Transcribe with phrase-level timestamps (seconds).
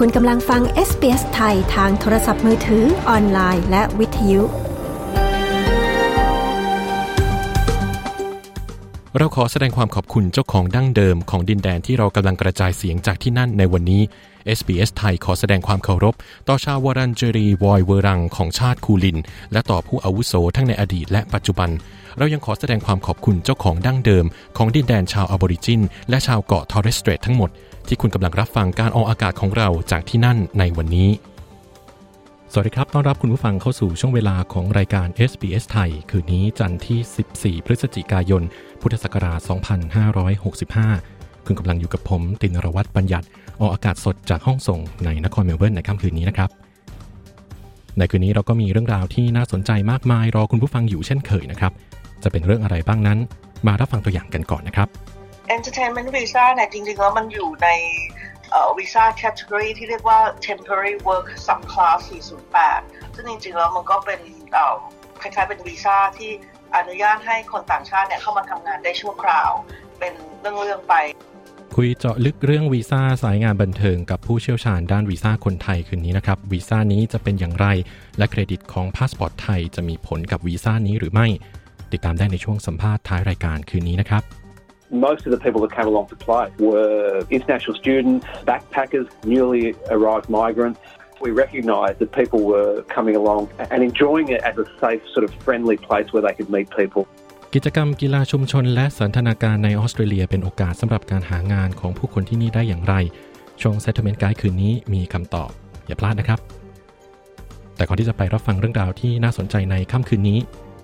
[0.00, 4.42] คุณกำลังฟัง SBS ไทยทางโทรศัพท์มือถือออนไลน์และวิทยุ
[9.16, 14.02] เราขอแสดงความขอบคุณเจ้าของดั้งเดิมของดินแดนที่เรากำลังกระจายเสียงจากที่นั่นในวันนี้
[14.58, 16.14] SBS ไทยขอแสดงความเคารพ
[16.48, 19.18] ต่อชาววรันเจรีวอยเวรังของชาติคูลิน
[19.52, 21.70] และต่อผู้อาวุโสทั้งในอดีตและปัจจุบัน
[22.18, 24.24] เรายังขอแสดงความขอบคุณเจ้าของดั้งเดิม
[24.56, 27.50] ของดินแดนชาวออบอริจิน และชาวเกาะทอร์เรสเตรททั้งหมด
[27.88, 31.10] ที่คุณกำลังรับฟังการออกอากาศของเราจากที่นั่นในวันนี้
[32.52, 38.42] สวัสดีครับ ต้อนรับคุณผู้ฟังเข้าสู่ช่วงเวลาของรายการ SBS ไทย คืนนี้จันทร์ที่ 14 พฤศจิกายน
[38.80, 39.40] พุทธศักราช
[40.82, 43.26] 2565 คุณกำลังอยู่กับผมตินรวัตรบัญญัติ
[43.60, 46.50] ออกอากาศสดจากห้องส่งในนครเมลเบิร์นในค่ำคืนนี้นะครับ
[47.98, 51.72] ในคืนนี้เราก็มีเรื่องราวที่น่าสนใจมากมายรอคุณผู้ฟังอยู่เช่นเคยนะครับ
[52.22, 53.18] จะเป็นเรื่องอะไรบ้างนั้น
[53.66, 54.88] มารับฟังตัวอย่างกันก่อนนะครับ
[55.56, 57.68] Entertainment Visa เนี่ยจริงๆแล้วมันอยู่ใน
[58.78, 62.00] วีซ่าแคตตากรีที่เรียกว่า Temporary Work Subclass
[62.58, 64.20] 408 ซึ่งจริงๆแล้วมันก็เป็น
[65.20, 66.30] คล้ายๆเป็นวีซ่าที่
[66.76, 69.50] อนุญาตให้คนต่างชาติเนี่ยเข้ามาทำงานได้ชั่วคราว
[69.98, 70.94] เป็นเรื่องๆไป
[71.76, 77.66] คุยเจาะลึกเรื่องวีซ่าสายงานบันเทิงกับผู้เชี่ยวชาญด้านวีซ่าคนไทยคืนนี้นะครับวีซ่านี้จะเป็นอย่างไร
[78.18, 81.26] และเครดิตของพาสปอร์ตไทยจะมีผลกับวีซ่านี้หรือไม่
[81.92, 84.41] ติดตามได้ในช่วงสัมภาษณ์ท้ายรายการคืนนี้นะครับ
[84.92, 90.28] Most of the people that came along to play were international students, backpackers, newly arrived
[90.28, 90.78] migrants.
[91.18, 95.32] We recognised that people were coming along and enjoying it as a safe, sort of
[95.46, 97.02] friendly place where they could meet people.
[97.54, 102.94] กิจกรรมกีฬาชุมชนและสันทนาการในออสเตรเลียเป็นโอกาสสำหรับการหางานของผู้คนที่นี่ได้อย่างไร
[103.60, 105.50] ช่วง Settlement Guide คืนนี้มีคำตอบ
[105.86, 106.38] อย่าพลาดนะครับ
[107.76, 110.38] แต่ก่อนที่จะไปรับฟังเรื่องราวที่น่าสนใจในค่ำคืนนี้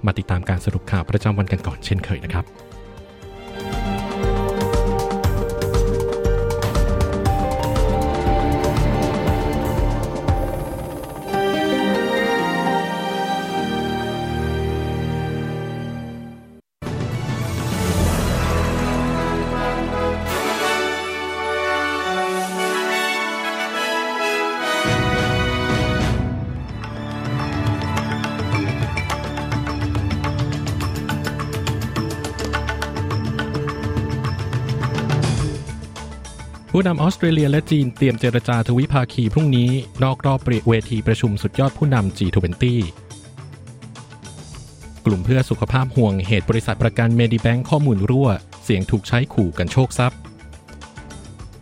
[0.06, 2.44] มาติดตามการสรุปข่าวประจำวันกันก่อนเช่นเคยนะครับ
[36.80, 39.70] ผู้นำออสเตรเลียและจีนเตรียมเจรจาทวิภาคีพรุ่งนี้
[40.02, 42.64] นอกรอบเวทีประชุมสุดยอดผู้นำ G20
[45.06, 48.28] กลุ่มเพื่อสุขภาพห่วงเหตุบริษัทประกันเมดิแบงข้อมูลรั่ว
[48.64, 50.18] เสียงถูกใช้ขู่กันโชคทรัพย์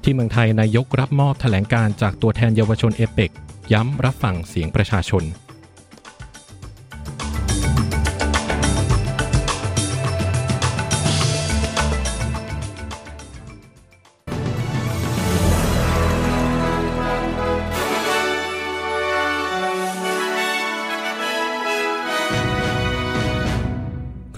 [0.02, 3.30] ที่เมืองไทยนายกรับมอบแถลงการจากตัวแทนเยาวชนเอเปก
[3.72, 5.24] ย้ำรับฟังเสียงประชาชน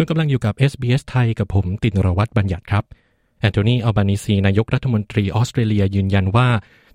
[0.08, 2.84] กำลังอยู่กับ SBS ไทยกับผมตินรวัตรบัญญัติครับ
[3.40, 6.48] แอนโทนี อัลบานิซี นายกรัฐมนตรีออสเตรเลียยืนยันว่า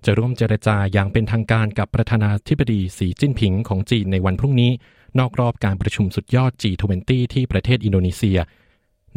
[0.04, 4.72] จะร่วมเจรจาอย่างเป็นทางการกับประธานาธิบดีสีจิ้นผิงของจีนในวันพรุ่งนี้
[5.18, 8.38] นอกรอบการประชุมสุดยอด G20 ที่ประเทศอินโดนีเซีย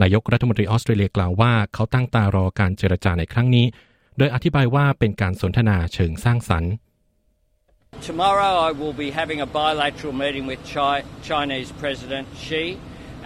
[0.02, 3.66] นายกรัฐมนตรีออสเตรเลียกล่าวว่า เขาตั้งตารอการเจรจาในครั้งนี้
[4.18, 6.74] โดยอธิบายว่าเป็นการสนทนาเชิงสร้างสรรค์
[8.10, 10.62] Tomorrow I will be having a bilateral meeting with
[11.30, 12.64] Chinese President Xi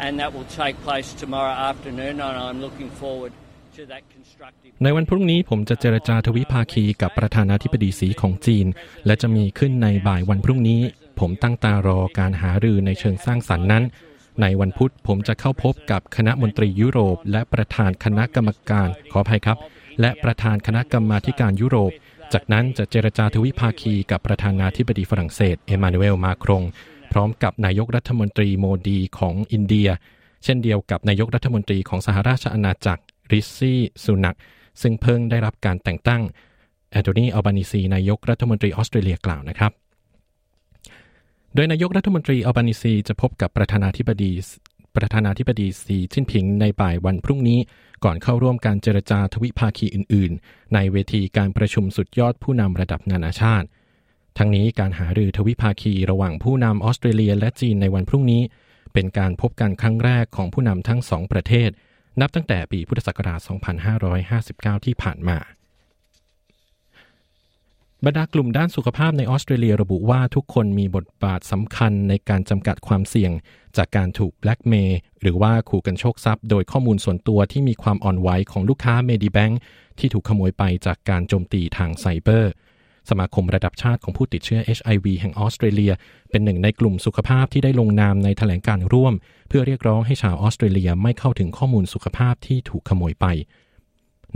[0.06, 3.34] and that will take place tomorrow afternoon and I'm looking forward
[4.84, 8.66] ในวันพรุ่งนี้ผมจะเจรจาทวิภาคีกับประธานาธิบดีสีของจีน
[9.06, 10.82] และจะมีขึ้นในบ่ายวันพรุ่งนี้
[11.20, 13.84] ผมตั้งตารอการหารือในเชิงสร้างสรรค์นั้น
[14.42, 19.58] ในวันพุธผมจะเข้าพบกับคณะมนตรียุโรป และประธานคณะกรรมการขออภัยครับ
[20.02, 21.92] และประธานคณะกรรมาธิการยุโรป
[22.34, 26.64] จากนั้นจะเจรจาทวิภาคีกับประธานาธิบดีฝรั่งเศสเอมานูเอลมาครง
[27.12, 29.90] พร้อมกับนายกรัฐมนตรีโมดีของอินเดีย
[30.44, 34.38] เช่นเดียวกับนายกรัฐมนตรีของสหราชอาณาจักรริซซี่สุนัก
[34.82, 36.22] ซึ่งเพิ่งได้รับการแต่งตั้ง
[36.92, 39.72] แอนโทนีอัลบานิซีนายกรัฐมนตรีออสเตรเลียกล่าวนะครับ
[41.56, 44.32] โดยนายกรัฐมนตรีอัลบานิซีจะพบกับประธานาธิบดี
[44.96, 47.60] ประธานาธิบดีสีจิ้นผิงในบ่ายวันพรุ่งนี้
[48.04, 53.68] ก่อนเข้าร่วมการเจรจาทวิภาคีอื่น ๆ ในเวทีการประชุมสุดยอดผู้นำระดับนานาชาติ
[54.38, 58.42] ทั้งนี้การหารือทวิภาคีระหว่างผู้นำออสเตรเลียและจีนในวันพรุ่งนี้
[58.94, 61.70] เป็นการพบกันครั้งแรกของผู้นำทั้งสองประเทศ
[62.22, 63.40] นับตั้งแต่ปีพุทธศักราช
[64.18, 65.38] 2559 ที่ผ่านมา
[68.06, 73.32] บรรดากลุ่มด้านสุขภาพในออสเตรเลียระบุว่าทุกคนมีบทบาทสำคัญในการจำกัดความเสี่ยง
[73.78, 79.60] จากการถูกแบล็กเมย์หรือว่าขู่กันโชคทรัพย์ โดยข้อมูลส่วนตัวที่มีความอ่อนไหวของลูกค้าเมดิแบงค์
[80.00, 82.52] ที่ถูกขโมยไปจากการโจมตีทางไซเบอร์
[83.10, 85.94] สมาคมระดับชาติของผู้ติดเชื้อ HIV แห่งออสเตรเลีย
[86.30, 89.14] เป็นหนึ่งในกลุ่มสุขภาพที่ได้ลงนามในแถลงการร่วม
[89.48, 93.26] เพื่อเรียกร้องให้ชาวออสเตรเลียไม่เข้าถึงข้อมูลสุขภาพที่ถูกขโมยไป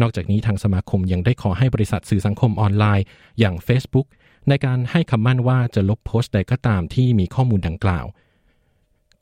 [0.01, 3.05] นอกจากนี้ทางสมาคมยังได้ขอให้บริษัทสื่อสังคมออนไลน์
[3.39, 4.07] อย่าง Facebook
[4.49, 8.05] ในการให้คำมั่นว่าจะลบโพสต์ใดก็ตามที่มีข้อมูลดังกล่าว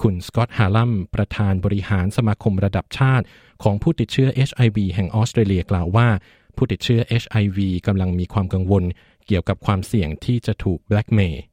[0.02, 3.26] คุณสกอตต์ฮาลัมประธานบริหารสมาคมระดับชาติ
[3.64, 6.08] ของผู้ติดเชื้อ HIV แห่งออสเตรเลียกล่าวว่า
[6.56, 7.58] ผู้ติดเชื้อ HIV
[7.88, 8.84] กำลังมีความกังวล
[9.28, 11.44] เกี่ยวกับความเสี่ยงที่จะถูกแบล็กเมย์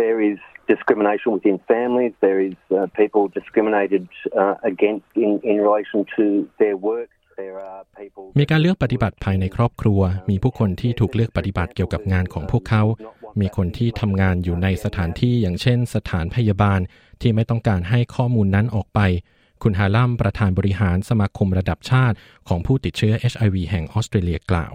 [0.00, 0.38] There is
[0.72, 2.12] discrimination within families.
[2.28, 4.04] There is uh, people discriminated
[4.42, 6.24] uh, against in, in relation to
[6.60, 7.10] their work.
[8.38, 10.00] มีการเลือกปฏิบัติภายในครอบครัว
[10.30, 12.82] มีผู้คนที่ถูกเลือกปฏิบัติเกี่ยวกับงานของพวกเขา
[13.40, 16.80] มีคนที่ทำงานอยู่ในสถานที่อย่างเช่น สถานพยาบาล
[17.20, 19.00] ที่ไม่ต้องการให้ข้อมูลนั้นออกไป
[19.62, 22.16] คุณฮาลัมประธานบริหารสมาคมระดับชาติ
[22.48, 24.72] ของผู้ติดเชื้อ HIV แห่งออสเตรเลียกล่าว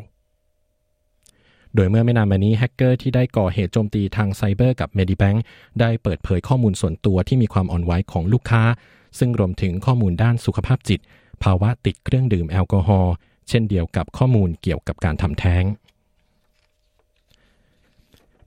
[1.76, 5.40] โดยเมื่อไม่นานมานี้แฮกเกอร์ที่ได้ก่อเหตุโจมตีทางไซเบอร์กับ Medibank
[5.80, 8.64] ได้เปิดเผยข้อมูลส่วนตัวที่มีความอ่อนไหวของลูกค้า
[9.20, 11.00] ซึ่งรวมถึงข้อมูลด้านสุขภาพจิต
[11.44, 13.14] ภาวะติดเครื่องดื่มแอลกอฮอล์
[13.50, 15.64] เช่นเดียวกับข้อมูลเกี่ยวกับการทำแท้ง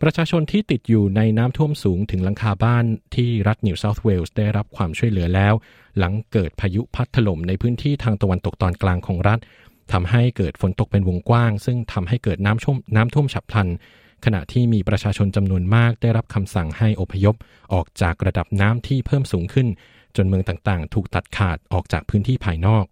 [0.03, 2.85] ประชาชนที่ติดอยู่ในน้ำท่วมสูงถึงหลังคาบ้าน
[3.15, 5.55] ที่รัฐนิวเซาท์เวลส์ได้รับความช่วยเหลือแล้ว
[5.99, 9.39] หลังเกิดพายุพัดถล่มในพื้นที่ทางตะวันตกตอนกลางของรัฐ
[9.93, 13.69] ทำให้เกิดฝนตกเป็นวงกว้าง ซึ่งทำให้เกิดน้ำท่วมน้ำท่วมฉับพลัน
[14.25, 17.35] ขณะที่มีประชาชนจำนวนมากได้รับคำสั่งให้อพยพ
[17.73, 19.69] ออกจากระดับน้ำที่เพิ่มสูงขึ้น
[20.17, 22.85] จนเมืองต่างๆ ถูกตัดขาดออกจากพื้นที่ภายนอก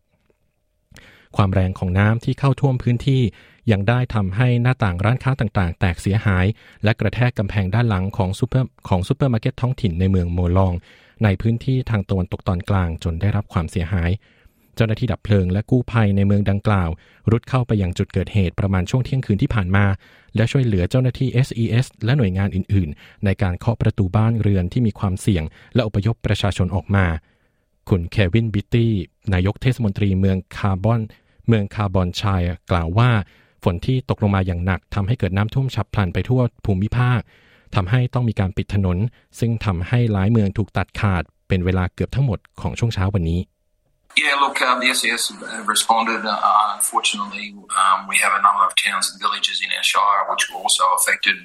[1.36, 3.22] ความแรงของน้ำที่เข้าท่วมพื้นที่
[3.70, 6.46] ยังได้ทำให้หน้าต่างร้านค้าต่างๆ แตกเสียหาย
[6.84, 10.72] และกระแทกกำแพงด้านหลังของซูเปอร์ของซูเปอร์มาร์เก็ตท้องถิ่นในเมืองโมลอง
[11.24, 14.10] ในพื้นที่ทางตะวันตกตอนกลางจนได้รับความเสียหาย
[14.76, 16.90] เจ้าหน้าที่ดับเพลิงและกู้ภัยในเมืองดังกล่าว
[17.30, 19.86] รุดเข้าไปยังจุดเกิดเหตุประมาณช่วงเที่ยงคืนที่ผ่านมา
[20.36, 27.06] และช่วยเหลือเจ้าหน้าที่ SES และหน่วยงานอื่น ๆ ในการเคาะประตูบ้านเรือนที่มีความเสี่ยง และอพยพประชาชนออกมา
[27.88, 28.92] คุณเควินบิตตี้
[29.34, 31.00] นายกเทศมนตรีเมืองคาร์บอน
[31.48, 33.10] เมืองคาร์บอนชัยกล่าวว่า
[33.64, 37.20] ฝนที่ตกลงมาอย่างหนักทำให้เกิดน้ำท่วมฉับพลันไปทั่วภูมิภาค
[37.74, 38.98] ทำให้ต้องมีการปิดถนน
[39.38, 43.40] ซึ่งทำให้หลายเมืองถูกตัดขาดเป็นเวลาเกือบทั้งหมดของช่วงเช้าวันนี้
[44.16, 46.20] Yeah, look, um, the SES have responded.
[46.26, 50.44] Uh, unfortunately, um, we have a number of towns and villages in our shire which
[50.50, 51.36] were also affected.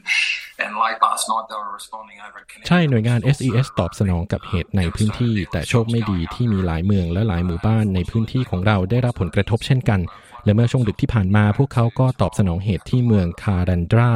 [0.60, 2.38] And late last night they were responding over
[2.68, 10.00] ใช่หน่วยงาน SES ตอบสนองกับเหตุในพื้นที่ แต่โชคไม่ดีที่มีหลายเมืองและหลายหมู่บ้านในพื้นที่ของเราได้รับผลกระทบเช่นกัน
[10.46, 14.12] และเมื่อช่วงดึกที่ผ่านมาพวกเขาก็ตอบสนองเหตุที่เมืองคารันดรา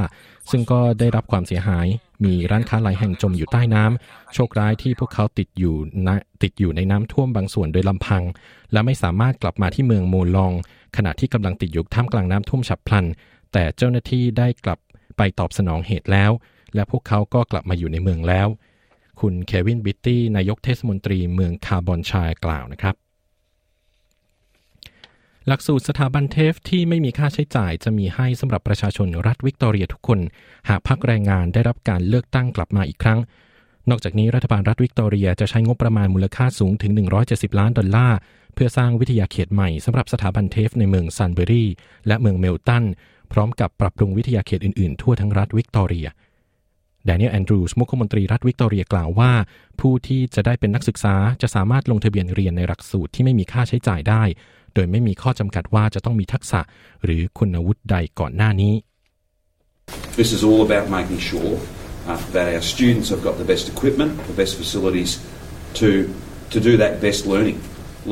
[0.52, 1.88] ซึ่งก็ได้รับความเสียหาย
[2.26, 5.76] มีร้านค้าหลายแห่งจมอยู่ใต้น้ำโชคร้ายที่พวกเขาติดอยู่
[6.08, 6.10] น
[6.44, 8.24] ติดอยู่ในน้ำท่วมบางส่วนโดยลำพัง
[8.72, 10.54] และไม่สามารถกลับมาที่เมืองโมลอง
[10.98, 13.06] ขณะที่กำลังติดอยู่ท่ามกลางน้ำท่วมฉับพลัน
[13.54, 14.80] แต่เจ้าหน้าที่ได้กลับ
[15.18, 16.32] ไปตอบสนองเหตุแล้ว
[16.76, 18.48] และพวกเขาก็กลับมาอยู่ในเมืองแล้ว
[19.22, 22.96] คุณเควินบิตตี้นายกเทศมนตรีเมืองคาร์บอนชายกล่าวนะครับ
[25.48, 30.20] หลักสูตรสถาบันเทฟที่ไม่มีค่าใช้จ่ายจะมีให้สำหรับประชาชนรัฐวิกตอเรียทุกคน
[30.70, 33.20] หากพักแรงงานได้รับการเลือกตั้งกลับมาอีกครั้ง
[33.90, 36.92] นอกจากนี้รัฐบาลรัฐวิกตอเรียจะใช้งบประมาณมูลค่าสูงถึง
[37.26, 38.18] 170 ล้านดอลลาร์
[38.54, 41.66] เพื่อสร้างวิทยาเขตใหม่สำหรับสถาบัน TAFE ในเมืองซันเบอรี
[42.08, 42.84] และเมืองเมลตัน
[43.32, 46.08] พร้อมกับปรับปรุงวิทยาเขตอื่นๆ ทั่วทั้งรัฐวิกตอเรีย
[47.06, 49.32] แดเนียลแอนดรูสมุขมนตรีรัฐวิกตอเรียกล่าวว่า
[49.80, 54.24] ผู้ที่จะได้เป็นนักศึกษาจะสามารถลงทะเบียนเรียนในหลักสูตรที่ไม่มีค่าใช้จ่ายได้
[54.74, 56.62] โดยไม่มีข้อจำกัดว่าจะต้องมีทักษะ
[57.04, 58.74] หรือคุณวุฒิใดก่อนหน้านี้
[60.20, 61.54] This is all about making sure
[62.10, 65.12] uh, that our students have got the best equipment, the best facilities
[65.80, 65.90] to
[66.54, 67.60] to do that best learning.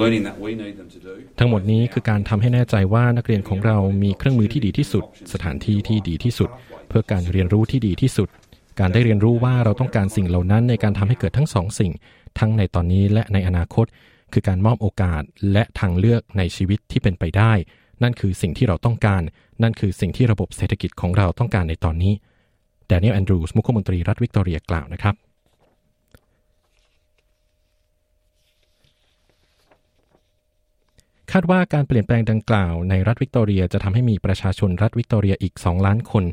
[0.02, 1.14] Learning that we need them to do.
[1.40, 6.50] ทั้งหมดนี้คือการทำให้แน่ใจว่านักเรียนของเรามีเครื่องมือที่ดีที่สุด สถานที่ที่ดีที่สุด
[6.90, 8.30] เพื่อการเรียนรู้ที่ดีที่สุด
[8.80, 11.92] การได้เรียนรู้ว่าเราต้องการสิ่งเหล่านั้นในการทำให้เกิดทั้งสองสิ่ง
[12.40, 13.86] ทั้งในตอนนี้และในอนาคต
[14.34, 15.22] คือการมอบโอกาส
[15.52, 17.54] และทางเลือกในชีวิตที่เป็นไปได้
[18.04, 19.22] นั่นคือสิ่งที่เราต้องการ
[19.64, 22.14] นั่นคือสิ่งที่ระบบเศรษฐกิจของเราต้องการในตอนนี้
[22.88, 25.16] แดเนียลแอนดรูสมุขมนตรีรัฐวิกตอเรียกล่าวนะครับ
[31.32, 36.24] คาดว่าการเปลี่ยนแปลงดังกล่าวในรัฐวิกตอเรียจะทำให้มีประชาชนรัฐวิกตอเรียอีก 2 ล้านคน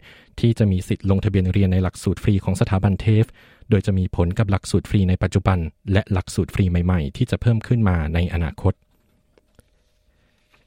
[0.41, 3.25] ที่จะมีสิทธิ์ลงทะเบียนเรียนในหลักสูตรฟรีของสถาบัน TAFE
[3.71, 5.59] โดยจะมีผลกับหลักสูตรฟรีในปัจจุบัน
[5.93, 8.75] และหลักสูตรฟรีใหม่ๆ ที่จะเพิ่มขึ้นมาในอนาคต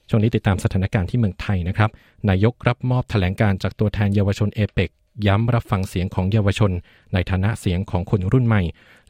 [0.09, 1.89] ช่วงนี้ติดตามสถานการณ์ที่เมืองไทยนะครับ
[2.29, 4.89] นายกรับมอบแถลงการจากตัวแทนเยาวชนเอเปก
[5.27, 6.71] ย้ำรับฟังเสียงของเยาวชน
[7.13, 8.61] ในฐานะเสียงของคนรุ่นใหม่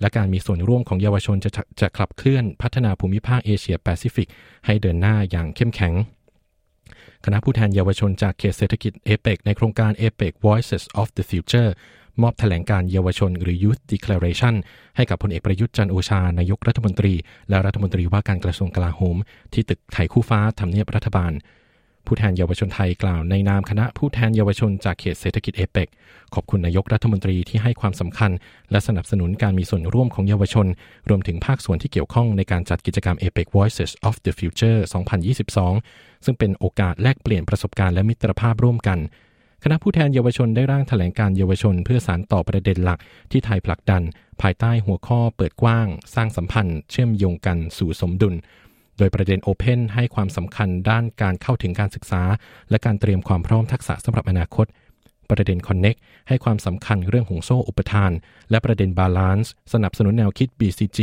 [0.02, 4.28] และการมีส่วนร่วมของเยาวชนจะจะขับเคลื่อนพัฒนาภูมิภาคเอเชียแปซิฟิก
[4.66, 5.94] ให้เดินหน้าอย่างเข้มแข็ง
[7.26, 11.70] คณะผู้แทนเยาวชนจากเขตเศรษฐกิจเอเปกในโครงการ APEC Voices of the Future
[12.24, 14.56] มอบแถลงการเยาวชนหรือ Youth Declaration
[14.96, 17.14] ให้กับพลเอกประยุทธ์จันโอชานายกรัฐมนตรี
[17.50, 19.18] และรัฐมนตรีว่าการกระทรวงกลาโหม
[19.54, 21.34] ที่ตึกไทยคู่ฟ้าทำเนียบรัฐบาล
[22.06, 25.88] ผู้แทนเยาวชนไทยกล่าวในนามคณะผู้แทนเยาวชนจากเขตเศรษฐกิจเอเปก
[26.34, 28.32] ขอบคุณนายกรัฐมนตรีที่ให้ความสำคัญ
[28.72, 30.68] และสนับสนุนการมีส่วนร่วมของเยาวชน
[31.10, 34.80] รวมถึงภาคส่วนที่เกี่ยวข้องในการจัดกิจกรรม APEC Voices of the Future
[35.54, 39.00] 2022 ซึ่งเป็นโอกาสแลกเปลี่ยนประสบการณ์และมิตรภาพร่วมกัน
[39.64, 43.00] คณะผู้แทนเยาวชนได้ร่างแถลงการเยาวชน เพื่อสารต่อประเด็นหลัก
[43.32, 44.04] ที่ไทยผลักดัน
[44.42, 48.36] ภายใต้หัวข้อเปิดกว้าง สร้างสัมพันธ์ เชื่อมโยงกันสู่สมดุล
[48.98, 52.24] โดยประเด็น Open ให้ความสำคัญด้านการเข้าถึงการศึกษา
[52.70, 54.66] และการเตรียมความพร้อมทักษะสำหรับอนาคต
[55.30, 58.12] ประเด็น Connect ให้ความสำคัญเรื่องห่วงโซ่อุปทาน
[58.50, 61.00] และประเด็น Balance สนับสนุนแนวคิด BCG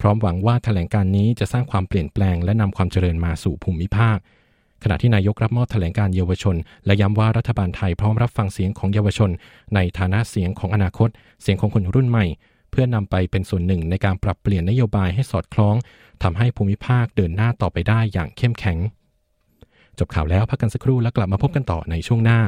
[0.00, 4.18] พร้อมหวังว่าแถลงการนี้จะสร้างความเปลี่ยนแปลงและนำความเจริญมาสู่ภูมิภาค
[4.88, 9.30] ขณะที่นายกรับมอบแถลงการเยาวชน และย้ำว่ารัฐบาลไทยพร้อมรับฟังเสียงของเยาวชน
[9.74, 11.08] ในฐานะเสียงของอนาคต
[11.42, 12.26] เสียงของคนรุ่นใหม่
[12.70, 15.74] เพื่อนำไปเป็นส่วนหนึ่งในการปรับเปลี่ยนนโยบายให้สอดคล้อง
[16.22, 18.78] ทำให้ภูมิภาคเดินหน้าต่อไปได้อย่างเข้มแข็ง
[19.98, 22.40] จบข่าวแล้วพักกันสักครู่แล้วกลับมาพบกันต่อในช่วงหน้า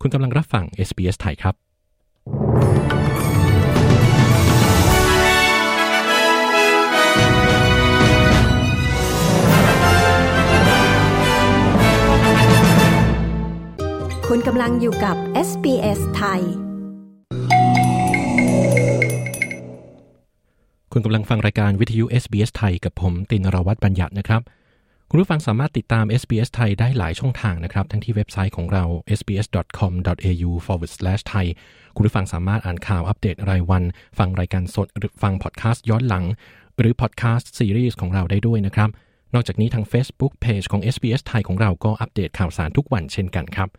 [0.00, 1.65] คุณกำลังรับฟัง SBS ไทยครับ
[14.32, 15.16] คุณกำลังอยู่กับ
[15.48, 16.40] SBS ไทย
[20.92, 24.42] คุณกำลังฟังรายการวิทยุ SBS ไทยกับผม ตินรวัตรบัญญัตินะครับ
[25.10, 28.84] คุณผู้ฟังสามารถติดตาม SBS ไทยได้หลายช่องทางนะครับ ทั้งที่เว็บไซต์ของเรา
[29.18, 31.46] sbs.com.au forward slash thai
[31.94, 33.84] คุณผู้ฟังสามารถอ่านข่าวอัปเดตรายวัน
[34.18, 36.24] ฟังรายการสดหรือฟังพอดแคสต์ย้อนหลัง
[36.78, 38.90] หรือพอดแคสต์ซีรีส์ของเราได้ด้วยนะครับ
[39.34, 43.70] นอกจากนี้ทาง Facebook Page ของ SBS ไทยของเราก็อัปเดตข่าวสารทุกวันเช่นกันครับ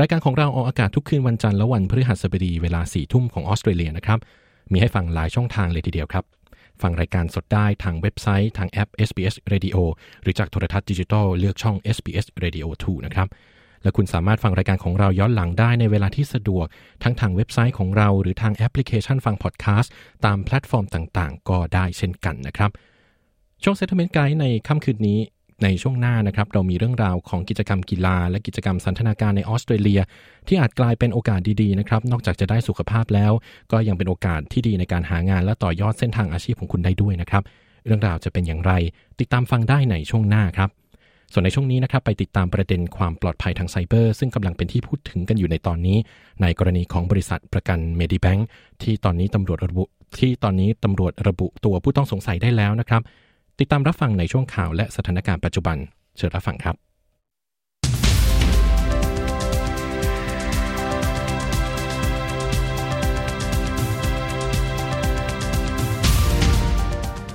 [0.00, 4.18] รายการของเราออกอากาศทุกคืนวันจันทร์และวันพฤหัสบดีเวลา4ทุ่มของออสเตรเลียนะครับ
[4.72, 6.24] มีให้ฟังหลายช่องทางเลยทีเดียวครับ
[6.82, 9.76] ฟังรายการสดได้ทางเว็บไซต์ทางแอป SBS Radio
[10.22, 13.28] หรือจากโทรทัศน์ดิจิทัลเลือกช่อง SBS Radio 2 นะครับ
[13.82, 16.66] และคุณสามารถฟังรายการของเราย้อนหลังได้ในเวลาที่สะดวก
[17.02, 19.92] ทั้งทางเว็บไซต์ของเราหรือทางแอปพลิเคชันฟังพอดแคสต์
[20.24, 22.70] ตามแพลตฟอร์มต่างๆ ก็ได้เช่นกันนะครับ
[23.62, 25.18] ช่วง Settlement Guide ในค่ำคืนนี้
[25.62, 30.00] ในช่วงหน้านะครับเรามีเรื่องราวของกิจกรรมกีฬา และกิจกรรมสันทนาการในออสเตรเลีย
[30.48, 33.32] ที่อาจกลายเป็นโอกาสดีๆนะครับนอกจากจะได้สุขภาพแล้ว
[33.72, 37.42] ก็ยังเป็นโอกาสที่ดีในการหางานและต่อยอดเส้นทางอาชีพของคุณได้ด้วยนะครับ
[37.86, 38.72] เรื่องราวจะเป็นอย่างไร
[39.20, 40.70] ติดตามฟังได้ในช่วงหน้าครับ
[41.32, 45.98] ส่วนในช่วงนี้นะครับไปติดตามประเด็นความปลอดภัยทางไซเบอร์ ซึ่งกำลังเป็นที่พูดถึงกันอยู่ในตอนนี้
[46.42, 48.42] ในกรณีของบริษัทประกัน Medibank
[48.82, 49.84] ที่ตอนนี้ตำรวจระบุ
[50.18, 53.02] ที่ตอนนี้ตำรวจระบุตัวผู้ต้องสงสัยได้แล้วนะครับ
[53.62, 55.76] ติดตามรับฟังในช่วงข่าวและสถานการณ์ปัจจุบัน
[56.16, 56.76] เชิญรับฟังครับ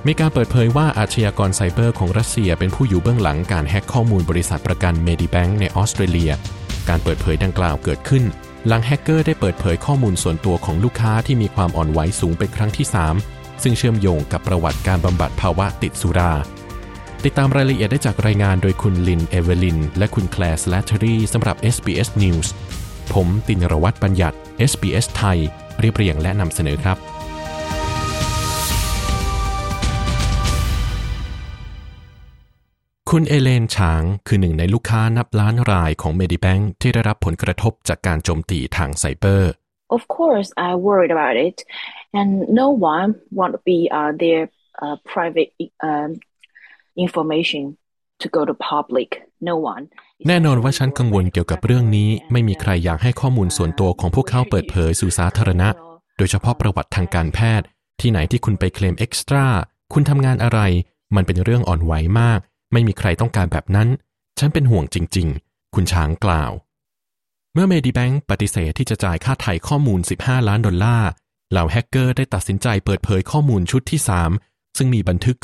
[0.06, 6.32] มีการเปิดเผยว่าอาชญากรไซเบอร์ของรัสเซียเป็นผู้อยู่เบื้องหลังการแฮ็กข้อมูลบริษัทประกัน Medibank ในออสเตรเลีย
[6.88, 8.24] การเปิดเผยดังกล่าวเกิดขึ้น
[8.66, 16.32] หลังแฮกเกอร์ได้เปิดเผยข้อมูลส่วนตัวของลูกค้าที่มีความอ่อนไหวสูงเป็นครั้งที่3 ซึ่งเชื่อมโยงกับประวัติการบำบัดภาวะติดสุรา
[17.24, 22.48] ติดตามรายละเอียดได้จากรายงานโดยคุณลิน เอเวลิน และคุณแคลร์สแลทเทอรี่สำหรับ SBS News
[23.12, 24.36] ผมตินรวัตรบัญญัติ
[24.70, 25.38] SBS ไทย
[25.80, 26.98] เรียบเรียงและนำเสนอครับ
[33.10, 39.52] คุณเอเลนฉางคือหนึ่งในลูกค้านับล้านรายของ Medibank ที่ได้รับผลกระทบจากการโจมตีทางไซเบอร์
[39.96, 41.56] Of course, I worried about it,
[42.18, 42.28] and
[42.62, 43.08] no one
[43.38, 44.42] want to be uh, their
[44.82, 45.50] uh, private
[45.88, 46.10] um,
[47.06, 47.62] information
[48.22, 49.08] to go to public.
[49.50, 49.84] No one.
[50.28, 55.68] แน่นอนว่าฉันกังวลเกี่ยวกับเรื่องนี้ ไม่มีใครอยากให้ข้อมูลส่วนตัวของพวกเขาเปิดเผยสู่สาธารณะ
[56.16, 57.66] โดยเฉพาะประวัติทางการแพทย์
[58.00, 59.46] ที่ไหนที่คุณไปเคลมเอ็กซ์ตร้า
[59.92, 60.60] คุณทำงานอะไร
[61.16, 62.40] มันเป็นเรื่องอ่อนไหวมาก
[62.72, 63.88] ไม่มีใครต้องการแบบนั้น
[64.38, 66.50] ฉันเป็นห่วงจริง ๆ คุณช้างกล่าว
[67.56, 71.10] เมื่อ Medibank ปฏิเสธที่จะจ่ายค่าไถ่ข้อมูล 15 ล้านดอลลาร์
[71.50, 74.00] เหล่าแฮกเกอร์ได้ตัดสินใจเปิดเผยข้อมูลชุดที่
[74.38, 75.36] 3 ซึ่งมีบันทึก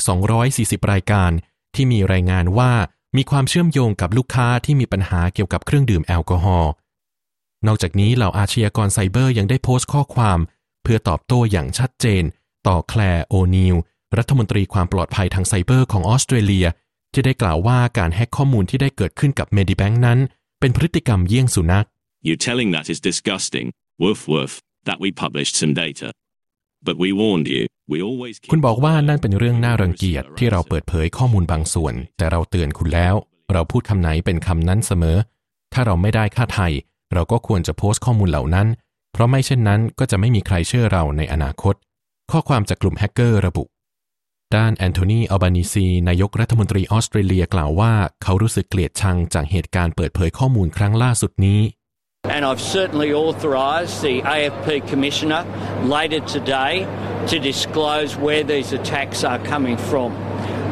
[0.43, 1.31] 240 รายการ
[1.75, 2.71] ที่มีรายงานว่า
[3.17, 6.71] มีความเชื่อมโยงกับลูกค้าที่มีปัญหาเกี่ยวกับเครื่องดื่มแอลกอฮอล์
[7.67, 10.39] นอกจากนี้เหล่าอาชญากรไซเบอร์ยังได้โพสต์ข้อความ
[10.83, 12.23] เพื่อตอบโต้อย่างชัดเจน
[12.67, 13.75] ต่อแคลร์โอนิล
[14.17, 16.67] รัฐมนตรีความปลอดภัยทางไซเบอร์ของออสเตรเลีย
[17.13, 20.19] ที่ได้กล่าวว่าการแฮกข้อมูลที่ได้เกิดขึ้นกับ Medibank นั้น
[20.59, 21.87] เป็นพฤติกรรมเยี่ยงสุนัข
[22.23, 23.71] You telling that is disgusting.
[23.99, 24.59] Woof woof.
[24.85, 26.11] That we published some data.
[26.87, 27.63] But we warned you.
[27.91, 33.15] We always คุณบอกว่านั่นเป็นเรื่องน่ารังเกียจที่เราเปิดเผยข้อมูลบางส่วน แต่เราเตือนคุณแล้ว
[33.53, 35.17] เราพูดคำไหนเป็นคำนั้นเสมอ
[35.73, 36.73] ถ้าเราไม่ได้ค่าไทย
[37.13, 38.67] เราก็ควรจะโพสต์ข้อมูลเหล่านั้น
[39.13, 41.75] เพราะไม่เช่นนั้นก็จะไม่มีใครเชื่อเราในอนาคต
[42.31, 43.63] ข้อความจากกลุ่มแฮกเกอร์ระบุ
[44.55, 51.59] ด้านแอนโทนี อัลบานิซี นายกรัฐมนตรีออสเตรเลียกล่าวว่า เขารู้สึกเกลียดชังจากเหตุการณ์เปิดเผยข้อมูลครั้งล่าสุดนี้
[52.35, 55.41] And I've certainly authorised the AFP Commissioner
[55.83, 56.73] later today
[57.27, 60.09] to disclose where these attacks are coming from.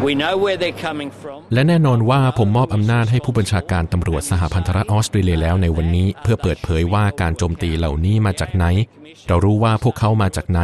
[0.06, 1.38] We know where they're coming from.
[1.54, 8.66] และแน่นอนว่าผมมอบอำนาจให้ผู้บัญชาการตำรวจสหพันธรัฐออสเตรเลียแล้วในวันนี้ เพื่อเปิดเผยว่าการโจมตีเหล่านี้มาจากไหน
[9.28, 10.62] เรารู้ว่าพวกเขามาจากไหน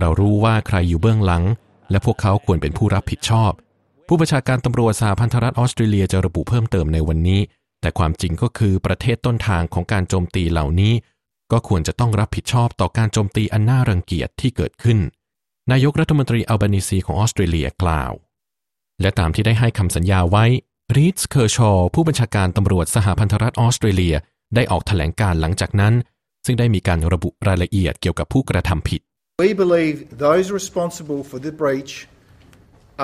[0.00, 1.44] เรารู้ว่าใครอยู่เบื้องหลัง
[1.90, 3.52] และพวกเขาควรเป็นผู้รับผิดชอบ
[4.08, 7.40] ผู้บัญชาการตำรวจสหพันธรัฐออสเตรเลียจะระบุเพิ่มเติมในวันนี้
[7.86, 10.94] แต่ความจริงก็คือประเทศต้นทางของการโจมตีเหล่านี้
[11.52, 14.98] ก็ควรจะต้องรับผิดชอบต่อการโจมตีอันน่ารังเกียจที่เกิดขึ้น
[15.72, 18.12] นายกรัฐมนตรีอัลบานิซีของออสเตรเลียกล่าว
[19.00, 20.44] และตามที่ได้ให้คำสัญญาไว้
[20.96, 24.14] รีดส์เคอร์ชอผู้บัญชาการตำรวจสหพันธรัฐออสเตรเลีย
[24.54, 25.94] ได้ออกแถลงการหลังจากนั้น
[26.46, 29.00] ซึ่งได้มีการระบุรายละเอียดเกี่ยวกับผู้กระทำผิด
[29.44, 31.92] We believe those responsible for the breach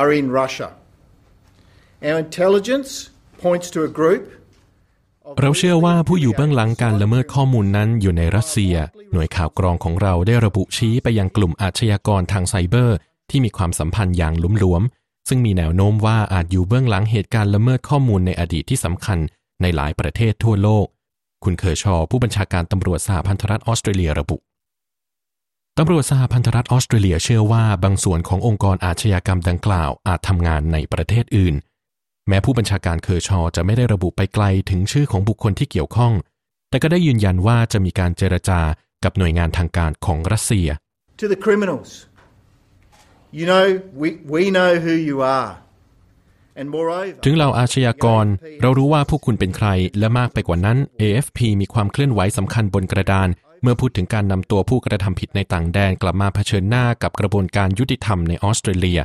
[0.01, 0.69] are in Russia.
[2.09, 2.91] Our intelligence
[3.45, 4.25] points to a group
[5.41, 8.75] เราเชื่อว่าผู้อยู่เบื้องหลังการละเมิดข้อมูลนั้นอยู่ในรัสเซีย
[9.13, 12.97] หน่วยข่าวกรองของเราได้ระบุชี้ไปยังกลุ่มอาชญากรทางไซเบอร์
[13.31, 14.83] ที่มีความสัมพันธ์อย่างลุ่มหลวม
[15.29, 19.19] ซึ่งมีแนวโน้มว่าอาจอยู่เบื้องหลังเหตุการณ์ละเมิดข้อมูลในอดีตที่สำคัญ
[19.63, 20.87] ในหลายประเทศทั่วโลก
[21.45, 24.37] คุณเคอร์ชอผู้บัญชาการตำรวจสหพันธรัฐออสเตรเลียระบุ
[25.79, 31.55] ตำรวจสหพันธรัฐออสเตรเลียเชื่อว่าบางส่วนขององค์กรอาชญากรรมดังกล่าวอาจทำงานในประเทศอื่น
[32.29, 36.13] แม้ผู้บัญชาการเคอร์ชอจะไม่ได้ระบุไปไกลถึงชื่อของบุคคลที่เกี่ยวข้อง
[36.71, 38.61] แต่ก็ได้ยืนยันว่าจะมีการเจรจา
[39.05, 40.69] กับหน่วยงานทางการของรัสเซีย
[41.21, 41.91] to the criminals.
[43.39, 43.67] You know,
[44.01, 45.51] we, we know who you are.
[46.59, 48.27] And moreover, ถึงเหล่าอาชญากร
[48.63, 53.29] เรารู้ว่าพวกคุณเป็นใคร และมากไปกว่านั้น AFP มีความเคลื่อนไหวสำคัญบนกระดาน
[53.63, 59.01] เมื่อพูดถึงการนำตัวผู้กระทำผิดในต่างแดนกลับมาเผชิญหน้ากับกระบวนการยุติธรรมในออสเตรเลีย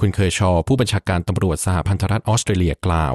[0.00, 3.14] คุณเคยชอผู้บัญชาการตำรวจสหพันธรัฐออสเตรเลียกล่าว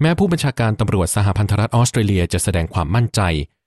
[0.00, 3.20] แม้ผู้บัญชาการตำรวจสหพันธรัฐออสเตรเลียจะแสดงความมั่นใจ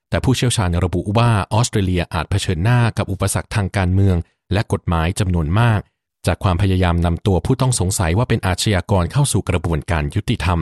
[0.10, 4.18] แต่ผู้เชี่ยวชาญระบุว่าออสเตรเลียอาจเผชิญหน้ากับอุปสรรคทางการเมือง
[4.54, 5.82] และกฎหมายจำนวนมาก
[6.28, 10.60] จากความพยายามนำตัวผู้ต้องสงสัยว่าเป็นอาชญากรเข้าสู่กระบวนการยุติธรรม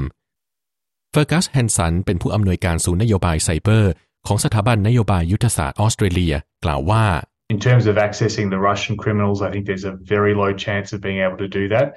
[1.12, 3.92] เฟอร์กัสแฮนสันเป็นผู้อำนวยการศูนย์นโยบายไซเบอร์
[4.28, 7.06] ของสถาบันนโยบายยุทธศาสตร์ออสเตรเลีย กล่าวว่า
[7.50, 11.02] In terms of accessing the Russian criminals, I think there's a very low chance of
[11.02, 11.88] being able to do that.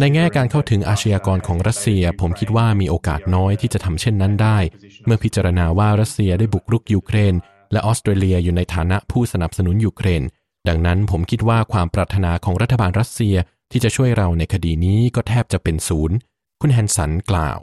[0.00, 4.58] ในแง่การเข้าถึงอาชญากรของรัสเซีย ผมคิดว่ามีโอกาสน้อยที่จะทำเช่นนั้นได้
[5.06, 7.34] เมื่อพิจารณาว่ารัสเซียได้บุกรุกยูเครน
[7.72, 10.22] และออสเตรเลียอยู่ในฐานะผู้สนับสนุนยูเครน
[10.68, 13.36] ดังนั้นผมคิดว่าความปรารถนาของรัฐบาลรัสเซีย
[13.70, 16.16] ที่จะช่วยเราในคดีนี้ก็แทบจะเป็นศูนย์
[16.60, 17.58] คุณแฮนสันกล่าว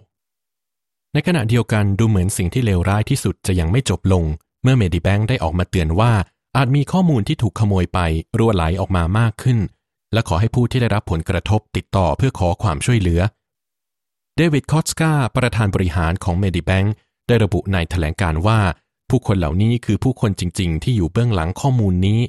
[1.13, 4.23] ในขณะเดียวกันดูเหมือนสิ่งที่เลวร้ายที่สุดจะยังไม่จบลง
[4.63, 6.11] เมื่อ Medibank ได้ออกมาเตือนว่า
[6.55, 7.99] อาจมีข้อมูลที่ถูกขโมยไป
[8.37, 9.59] รั่วไหลออกมามากขึ้น
[10.13, 13.21] และขอให้ผู้ที่ได้รับผลกระทบติดต่อเพื่อขอความช่วยเหลือ
[14.35, 16.85] เดวิดคอตสกาประธานบริหารของ Medibank
[17.27, 18.59] ได้ระบุในแถลงการว่า
[19.09, 22.21] ผู้คนเหล่านี้คือผู้คนจริง ๆ ที่อยู่เบื้องหลังข้อมูลนี้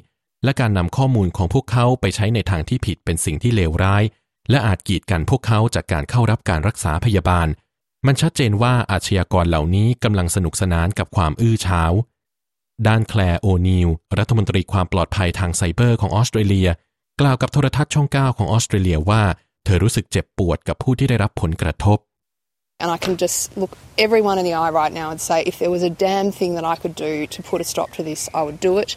[0.43, 4.03] และการนำข้อมูลของพวกเขาไปใช้ในทางที่ผิดเป็นสิ่งที่เลวร้าย
[4.49, 7.47] และอาจกีดกันพวกเขาจากการเข้ารับการรักษาพยาบาล
[8.05, 11.91] มันชัดเจนว่าอาชญากรเหล่านี้กำลังสนุกสนานกับความอื้อฉาว
[12.87, 16.69] ด้านแคลโอนิลรัฐมนตรีความปลอดภัยทางไซเบอร์ของออสเตรเลีย
[17.21, 19.23] กล่าวกับโทรทัศน์ช่อง 9 ของออสเตรเลียว่า
[19.65, 21.97] เธอรู้สึกเจ็บปวดกับผู้ที่ได้รับผลกระทบ
[22.83, 23.73] And I can just look
[24.05, 26.65] everyone in the eye right now and say, if there was a damn thing that
[26.73, 28.89] I could do to put a stop to this, I would do it.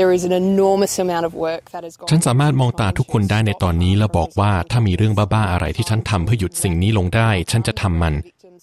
[0.00, 2.08] There is an enormous amount of work that has gone.
[2.10, 8.14] ฉันสามารถมองตาทุกคนได้ในตอนนี้และบอกว่าถ้ามีเรื่องบ้าๆอะไรที่ฉันทำเพื่อหยุดสิ่งนี้ลงได้ ฉันจะทำมัน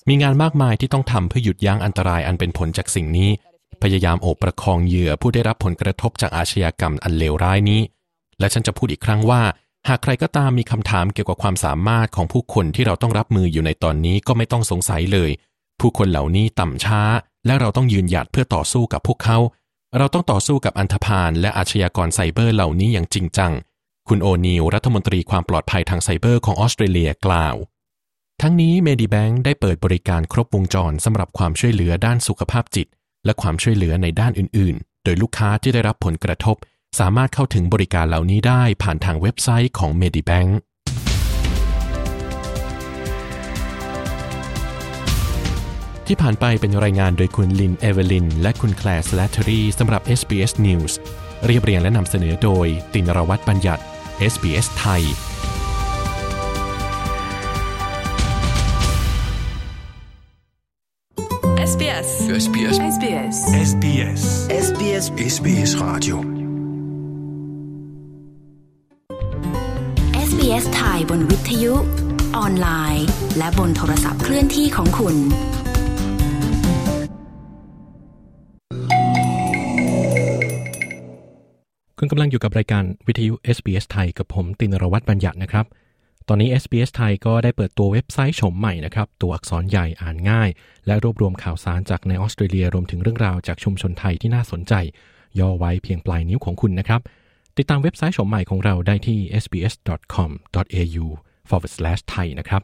[0.09, 3.29] มีงานมากมายที่ต้องทำเพื่อหยุดยั้งอันตรายอันเป็นผลจากสิ่งนี้
[3.83, 7.81] พยายามโอบประคองเหยื่อผู้ได้รับผลกระทบจากอาชญากรรมอันเลวร้ายนี้
[8.39, 9.41] และฉันจะพูดอีกครั้งว่า
[9.87, 15.31] หากใครก็ตามมีคำถามเกี่ยวกับความสามารถของผู้คนที่เราต้องรับมืออยู่ในตอนนี้ก็ไม่ต้องสงสัยเลย
[15.79, 17.01] ผู้คนเหล่านี้ต่ำช้า
[17.45, 19.37] และเราต้องยืนหยัดเพื่อต่อสู้กับพวกเขา
[19.97, 23.51] เราต้องต่อสู้กับอันธพาลและอาชญากรไซเบอร์เหล่านี้อย่างจริงจัง
[24.07, 27.55] คุณโอนิลรัฐมนตรีความปลอดภัยทางไซเบอร์ของออสเตรเลียกล่าว
[28.41, 32.87] ทั้งนี้ Medibank ได้เปิดบริการครบวงจรสำหรับความช่วยเหลือด้านสุขภาพจิต
[33.27, 36.55] และความช่วยเหลือในด้านอื่น ๆ โดยลูกค้าที่ได้รับผลกระทบ
[36.99, 40.51] สามารถเข้าถึงบริการเหล่านี้ได้ผ่านทางเว็บไซต์ของ Medibank
[46.07, 50.93] ที่ผ่านไปเป็นรายงานโดยคุณลิน เอเวลิน และคุณแคลร์สแลตเทอรี่สำหรับ SBS News
[51.45, 53.81] เรียบเรียงและนำเสนอโดยตินรวัตรบัญญัติ
[54.33, 55.03] SBS ไทย
[63.07, 63.39] SBS
[63.71, 64.21] SBS
[64.65, 66.17] SBS SBS SBS Radio
[70.29, 71.73] SBS ไทยบนวิทยุ
[72.37, 75.15] ออนไลน์ และบนโทรศัพท์เคลื่อนที่ของคุณ
[81.99, 85.65] คุณกำลังอยู่กับรายการวิทยุ SBS ไทยกับผมตินรวัตรบัญญัตินะครับ
[86.29, 90.49] ตอนนี้ SBS ไทยก็ได้เปิดตัวเว็บไซต์ชมใหม่นะครับ ตัวอักษรใหญ่อ่านง่าย
[90.87, 94.73] และรวบรวมข่าวสารจากในออสเตรเลียรวมถึงเรื่องราวจากชุมชนไทยที่น่าสนใจ
[95.39, 97.01] ย่อไว้เพียงปลายนิ้วของคุณนะครับ
[97.57, 102.61] ติดตามเว็บไซต์ชมใหม่ของเราได้ที่ sbs.com.au/thai นะครับ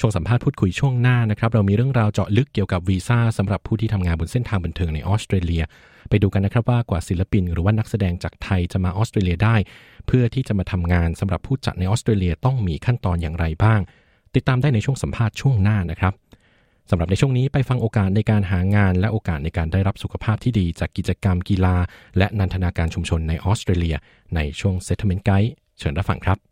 [0.00, 5.62] ช่วงสัมภาษณ์พูดคุยช่วงหน้านะครับ เรามีเรื่องราวเจาะลึกเกี่ยวกับวีซ่าสำหรับผู้ที่ทำงานบนเส้นทางบันเทิงในออสเตรเลีย
[6.08, 9.56] ไปดูกันนะครับว่ากว่าศิลปิน หรือว่านักแสดงจากไทยจะมาออสเตรเลียได้
[10.06, 13.80] เพื่อที่จะมาทำงานสำหรับผู้จัดในออสเตรเลียต้องมีขั้นตอนอย่างไรบ้าง
[14.34, 16.14] ติดตามได้ในช่วงสัมภาษณ์ช่วงหน้านะครับ
[16.90, 21.76] สำหรับในช่วงนี้ไปฟังโอกาสในการหางาน และโอกาสในการได้รับสุขภาพที่ดีจากกิจกรรมกีฬา
[22.18, 23.96] และนันทนาการชุมชนในออสเตรเลีย
[24.34, 26.51] ในช่วง Settlement Guide เชิญรับฟังครับ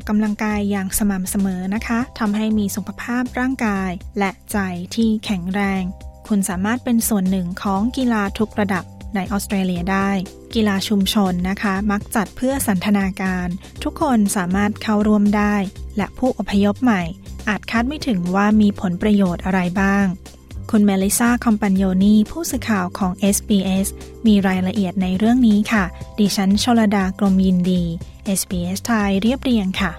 [0.00, 4.58] ออกกำลังกายอย่างสม่ำเสมอนะคะทำให้มีสุขภาพร่างกาย และใจ
[4.94, 5.82] ที่แข็งแรง
[6.28, 8.84] คุณสามารถเป็นส่วนหนึ่งของกีฬาทุกระดับ
[9.14, 10.10] ในออสเตรเลียได้
[10.54, 13.48] กีฬาชุมชนนะคะ มักจัดเพื่อสันทนาการ
[13.84, 15.54] ทุกคนสามารถเข้าร่วมได้
[15.96, 17.02] และผู้อพยพใหม่
[17.48, 20.06] อาจคาดไม่ถึงว่ามีผลประโยชน์อะไรบ้าง
[20.70, 23.88] คุณเมลิซาคอมปันโยนีผู้สื่อข่าวของ SBS
[24.26, 25.84] มีรายละเอียดในเรื่องนี้ค่ะ
[26.18, 27.82] ดิฉันชลดากรมยินดี
[28.38, 29.92] SBS ไทยเรียบเรียงค่ะ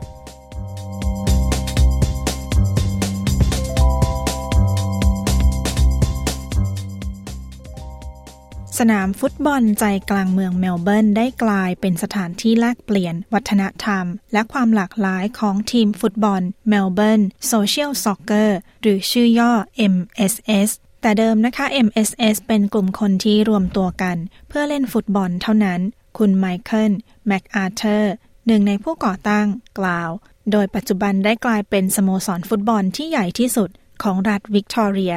[8.79, 19.51] สนามฟุตบอลใจกลางเมืองเมลเบิร์นได้กลายเป็นสถานที่แลกเปลี่ยนวัฒนธรรม และความหลากหลายของทีมฟุตบอล Melbourne Social Soccer หรือชื่อย่อ
[19.93, 20.69] MSS
[21.01, 24.17] แต่เดิมนะคะ MSS เป็นกลุ่มคนที่รวมตัวกัน
[24.47, 25.81] เพื่อเล่นฟุตบอลเท่านั้น
[26.17, 26.93] คุณไมเคิล
[27.27, 28.13] แมคอาร์เธอร์
[28.47, 29.47] หนึ่งในผู้ก่อตั้ง
[29.79, 30.09] กล่าว
[30.51, 33.69] โดยปัจจุบันได้กลายเป็นสโมสรฟุตบอลที่ใหญ่ที่สุด
[34.03, 35.15] ของรัฐวิกตอเรีย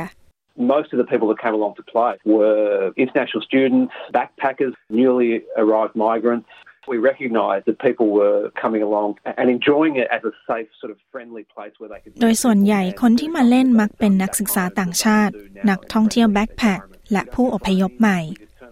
[0.74, 5.30] Most of the people that came along to play were international students, backpackers, newly
[5.62, 6.48] arrived migrants.
[6.92, 9.08] We recognised that people were coming along
[9.40, 12.12] and enjoying it as a safe, sort of friendly place where they could.
[12.22, 15.32] โดยส่วนใหญ่คนที่มาเล่นมักเป็นนักศึกษาต่างชาติ
[15.70, 16.80] นักท่องเที่ยวแบ็คแพค
[17.12, 18.20] และผู้อพยพใหม่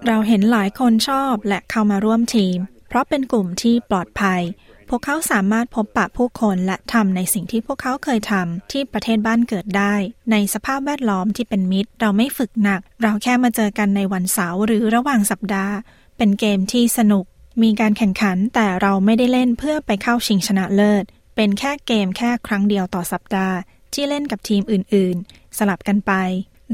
[0.06, 4.40] เราเห็นหลายคนชอบและเข้ามาร่วมทีม เพราะเป็นกลุ่มที่ปลอดภัย
[4.88, 9.94] พวกเขาสามารถพบปะผู้คนและทำในสิ่งที่พวกเขาเคยทำที่ประเทศบ้านเกิดได้
[10.30, 15.74] ในสภาพแวดล้อมที่เป็นมิตร เราไม่ฝึกหนัก เราแค่มาเจอกันในวันเสาร์หรือระหว่างสัปดาห์
[16.16, 17.24] เป็นเกมที่สนุก
[17.62, 21.04] มีการแข่งขันแต่เราไม่ได้เล่นเพื่อไปเข้าชิงชนะเลิศ
[21.36, 23.56] เป็นแค่เกมแค่ครั้งเดียวต่อสัปดาห์
[23.94, 26.12] ที่เล่นกับทีมอื่น ๆ สลับกันไป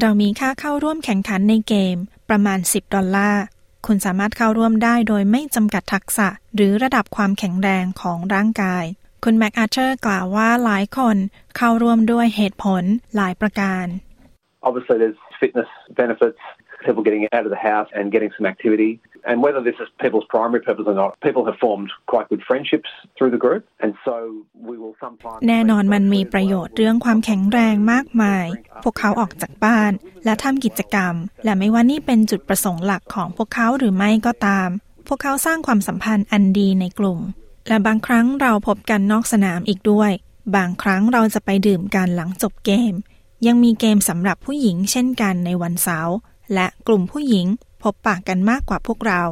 [0.02, 1.96] เรามีค่าเข้าร่วมแข่งขันในเกม
[2.28, 3.44] ประมาณ 10 ดอลลาร์
[3.86, 8.84] คุณสามารถเข้าร่วมได้โดยไม่จำกัดทักษะ หรือระดับความแข็งแรงของร่างกาย
[9.24, 11.16] คุณแม็กอาเชอร์กล่าวว่าหลายคน
[11.56, 12.84] เข้าร่วมด้วยเหตุผล
[13.16, 13.86] หลายประการ
[14.68, 15.70] Obviously, there's fitness
[16.02, 16.40] benefits,
[16.84, 18.90] people getting out of the house and getting some activity.
[19.30, 22.90] And whether this is people's primary purpose or not, people have formed quite good friendships
[23.16, 23.62] through the group.
[23.84, 24.16] And so
[24.68, 25.40] we will sometimes.
[25.48, 28.46] แน่นอนมันมีประโยชน์เรื่องความแข็งแรงมากมาย
[28.82, 29.92] พวกเขาออกจากบ้าน
[30.24, 34.68] และทำกิจกรรม และไม่ว่านี่เป็นจุดประสงค์หลักของพวกเขาหรือไม่ก็ตาม
[35.08, 37.20] พวกเขาสร้างความสัมพันธ์อันดีในกลุ่ม
[37.68, 40.10] และบางครั้งเราพบกันนอกสนามอีกด้วย
[40.56, 42.94] บางครั้งเราจะไปดื่มกันหลังจบเกม
[43.46, 46.16] ยังมีเกมสำหรับผู้หญิงเช่นกันในวันเสาร์
[46.54, 47.46] และกลุ่มผู้หญิง
[47.82, 49.22] พบปะกันมากกว่าพวกเรา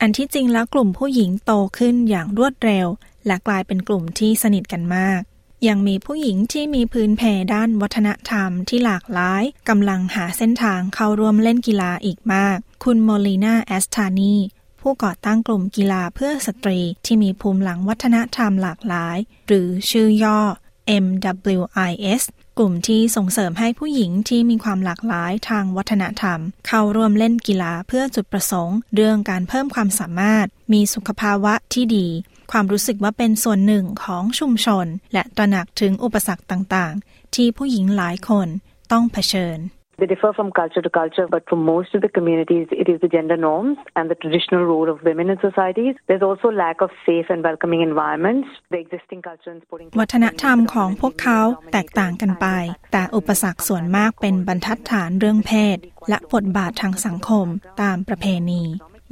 [0.00, 2.86] อันที่จริงแล้วกลุ่มผู้หญิงโตขึ้นอย่างรวดเร็ว
[3.26, 5.20] และกลายเป็นกลุ่มที่สนิทกันมาก
[5.68, 7.22] ยังมีผู้หญิงที่มีพื้นเพ
[7.54, 14.34] ด้านวัฒนธรรมที่หลากหลายกำลังหาเส้นทางเข้าร่วมเล่นกีฬาอีกมาก คุณโมลีนาแอสทานี
[14.80, 20.40] ผู้ก่อตั้งกลุ่มกีฬาเพื่อสตรีที่มีภูมิหลังวัฒนธรรมหลากหลาย หรือชื่อย่อ
[21.04, 22.22] MWIS
[22.58, 32.08] กลุ่มที่ส่งเสริมให้ผู้หญิงที่มีความหลากหลายทางวัฒนธรรม เข้าร่วมเล่นกีฬาเพื่อจุดประสงค์ เรื่องการเพิ่มความสามารถ มีสุขภาวะที่ดี
[32.52, 38.48] ความรู้สึกว่าเป็นส่วนหนึ่งของชุมชน และตระหนักถึงอุปสรรคต่างๆ ที่ผู้หญิงหลายคน
[38.92, 39.58] ต้องเผชิญ
[39.98, 43.08] They differ from culture to culture, but for most of the communities, it is the
[43.08, 45.94] gender norms and the traditional role of women in societies.
[46.06, 48.46] There's also lack of safe and welcoming environments.
[48.74, 51.40] The existing culture and sporting วัฒนธรรมของพวกเขา
[51.72, 52.46] แตกต่างกันไป
[52.92, 55.78] แต่อุปสรรคส่วนมากเป็นบรรทัดฐานเรื่องเพศ
[56.08, 57.46] และบทบาททางสังคม
[57.82, 58.62] ตามประเพณี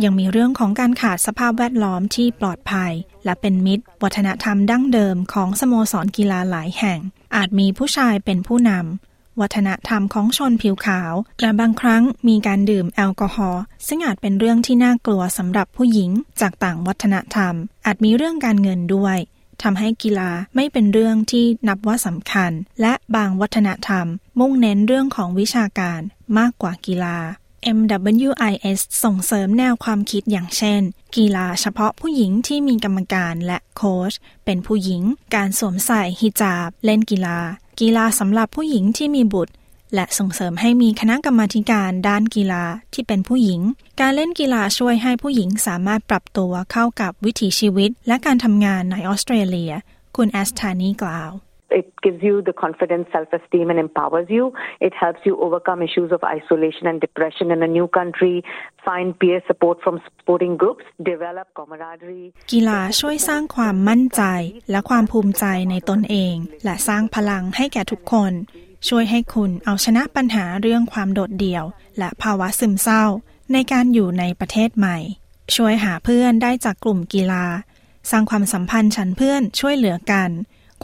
[0.04, 2.92] ยังมีเรื่องของการขาดสภาพแวดล้อมที่ปลอดภัย
[3.24, 6.98] และเป็นมิตร วัฒนธรรมดั้งเดิมของสโมสรกีฬาหลายแห่ง
[7.36, 17.54] อาจมีผู้ชายเป็นผู้นำ วัฒนธรรมของชนผิวขาว และบางครั้งมีการดื่มแอลกอฮอล์ซึ่งอาจเป็นเรื่องที่น่ากลัวสำหรับผู้หญิงจากต่างวัฒนธรรม
[17.86, 19.18] อาจมีเรื่องการเงินด้วย
[19.62, 24.06] ทำให้กีฬาไม่เป็นเรื่องที่นับว่าสำคัญ และบางวัฒนธรรม
[24.38, 26.00] มุ่งเน้นเรื่องของวิชาการ
[26.38, 27.18] มากกว่ากีฬา
[27.76, 30.80] MWIS ส่งเสริมแนวความคิดอย่างเช่น
[31.16, 34.12] กีฬาเฉพาะผู้หญิงที่มีกรรมการและโค้ช
[34.44, 35.02] เป็นผู้หญิง
[35.34, 37.38] การสวมใส่ฮิจาบ เล่นกีฬา
[37.80, 39.52] กีฬาสำหรับผู้หญิงที่มีบุตร
[39.94, 43.60] และส่งเสริมให้มีคณะกรรมาการด้านกีฬาที่เป็นผู้หญิง
[44.00, 49.72] การเล่นกีฬาช่วยให้ผู้หญิงสามารถปรับตัวเข้ากับวิถีชีวิต และการทำงานในออสเตรเลีย
[50.16, 51.30] คุณแอสทานีกล่าว
[51.80, 54.44] It gives you the confidence, self-esteem, and empowers you.
[54.86, 58.36] It helps you overcome issues of isolation and depression in a new country,
[58.86, 62.28] find peer support from sporting groups, develop camaraderie.
[62.52, 64.22] กีฬาช่วยสร้างความมั่นใจ
[64.70, 66.34] และความภูมิใจในตนเอง
[66.64, 68.32] และสร้างพลังให้แก่ทุกคน
[68.88, 71.64] ช่วยให้คุณเอาชนะปัญหาเรื่องความโดดเดี่ยว
[71.98, 73.04] และภาวะซึมเศร้า
[73.52, 74.98] ในการอยู่ในประเทศใหม่
[75.56, 77.44] ช่วยหาเพื่อนได้จากกลุ่มกีฬา
[78.10, 80.30] สร้างความสัมพันธ์ฉันเพื่อนช่วยเหลือกัน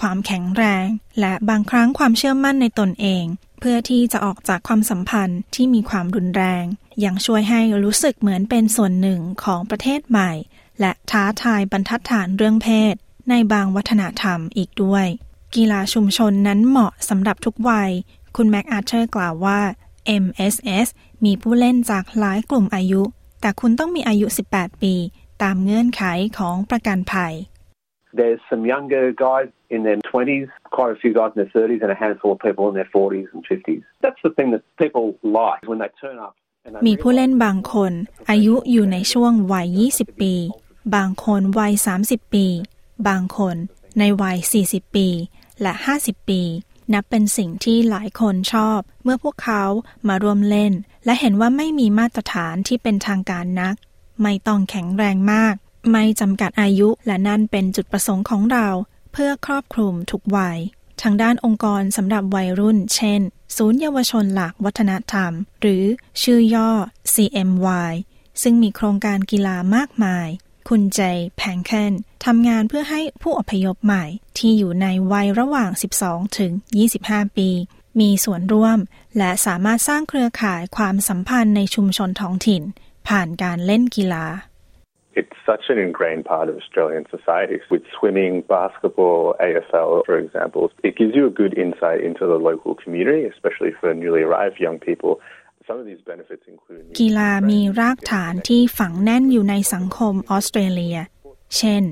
[0.00, 0.86] ความแข็งแรง
[1.20, 3.24] และบางครั้งความเชื่อมั่นในตนเอง
[3.60, 6.64] เพื่อที่จะออกจากความสัมพันธ์ที่มีความรุนแรง
[7.04, 10.30] ยังช่วยให้รู้สึกเหมือนเป็นส่วนหนึ่งของประเทศใหม่
[10.80, 12.94] และท้าทายบรรทัดฐานเรื่องเพศ
[13.30, 15.06] ในบางวัฒนธรรมอีกด้วย
[15.54, 17.90] กีฬาชุมชนนั้นเหมาะสำหรับทุกวัย
[18.36, 19.60] คุณแม็กอาร์เธอร์กล่าวว่า
[20.22, 20.86] MSS
[21.24, 23.02] มีผู้เล่นจากหลายกลุ่มอายุ
[23.40, 24.94] แต่คุณต้องมีอายุ 18 ปี
[25.42, 26.02] ตามเงื่อนไข
[26.38, 27.34] ของประกันภัย
[28.12, 31.92] There's some younger guys in their 20s, quite a few guys in their 30s, and
[31.92, 33.82] a handful of people in their 40s and 50s.
[34.02, 36.34] That's the thing that people like when they turn up.
[36.86, 37.92] มีผู้เล่นบางคน
[38.30, 40.34] อายุอยู่ในช่วงวัย 20 ปี
[40.94, 41.72] บางคนวัย
[42.04, 42.46] 30 ปี
[43.08, 43.56] บางคน
[43.98, 45.08] ในวัย 40 ปี
[45.62, 46.42] และ 50 ปี
[46.92, 49.64] นับเป็นสิ่งที่หลายคนชอบ เมื่อพวกเขา
[50.08, 50.72] มาร่วมเล่น
[51.04, 53.74] และเห็นว่าไม่มีมาตรฐานที่เป็นทางการนัก
[54.22, 55.54] ไม่ต้องแข็งแรงมาก
[55.90, 58.68] ไม่จำกัดอายุและนั่นเป็นจุดประสงค์ของเรา
[59.12, 60.58] เพื่อครอบคลุมทุกวัย
[61.02, 63.20] ทางด้านองค์กรสำหรับวัยรุ่น เช่น
[63.56, 65.84] ศูนย์เยาวชนหลักวัฒนธรรม หรือ
[66.22, 66.70] ชื่อย่อ
[67.14, 67.92] CMY
[68.42, 70.28] ซึ่งมีโครงการกีฬามากมาย
[70.68, 71.00] คุณเจ
[71.36, 71.92] แพงเคน
[72.24, 74.04] ทำงานเพื่อให้ผู้อพยพใหม่
[74.38, 75.70] ที่อยู่ในวัยระหว่าง
[76.02, 76.52] 12 ถึง
[76.94, 77.48] 25 ปี
[78.00, 78.78] มีส่วนร่วม
[79.18, 82.62] และสามารถสร้างเครือข่ายความสัมพันธ์ในชุมชนท้องถิ่น
[83.08, 84.26] ผ่านการเล่นกีฬา
[85.14, 87.56] It's such an ingrained part of Australian society.
[87.70, 92.76] With swimming, basketball, AFL, for example, it gives you a good insight into the local
[92.82, 95.20] community, especially for newly arrived young people.
[95.66, 100.98] Some of these benefits include กีฬามีรากฐานที่ฝังแน่นอยู่ในสังคมออสเตรเลีย
[101.56, 101.82] เช่น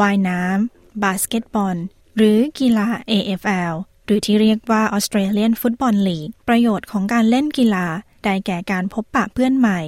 [0.00, 1.76] ว่ายน้ำ บาสเกตบอล
[2.16, 3.74] หรือกีฬา AFL
[4.04, 7.86] หรือที่เรียกว่า Australian Football League ประโยชน์ของการเล่นกีฬา
[8.24, 9.80] ได้แก่การพบปะเพื่อนใหม่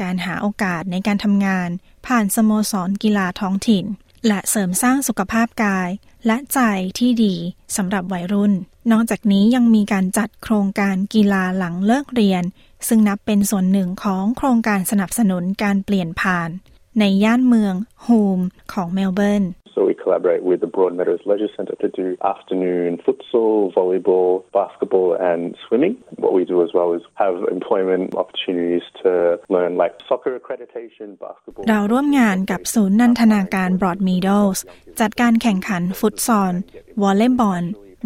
[0.00, 1.68] การหาโอกาสในการทำงาน
[2.06, 3.84] ผ่านสโมสรกีฬาท้องถิ่น
[4.26, 5.88] และเสริมสร้างสุขภาพกาย
[6.26, 6.60] และใจ
[6.98, 7.34] ที่ดี
[7.76, 8.52] สำหรับวัยรุ่น
[8.90, 12.42] นอกจากนี้ยังมีการจัดโครงการกีฬาหลังเลิกเรียน
[12.88, 16.50] ซึ่งนับเป็นส่วนหนึ่งของโครงการสนับสนุนการเปลี่ยนผ่าน
[16.98, 18.40] ในย่านเมืองโฮม
[18.72, 25.56] ของเมลเบิร์น So we collaborate with the Broadmeadows Leisure Centre to do afternoon futsal, volleyball, basketball and
[25.66, 25.94] swimming.
[26.24, 31.64] What we do as well is have employment opportunities to learn like soccer accreditation, basketball.
[31.68, 34.58] เราร่วมงานกับศูนย์นันทนาการ Broadmeadows
[35.00, 36.54] จัดการแข่งขันฟุตซอล
[37.02, 37.64] วอลเลย์บอล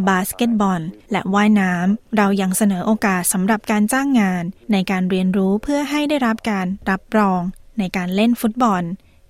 [0.08, 7.40] บาสเกตบอล และว่ายน้ำ เรายังเสนอโอกาสสำหรับการจ้างงาน ในการเรียนรู้เพื่อให้ได้รับการรับรอง
[7.78, 8.82] ในการเล่นฟุตบอล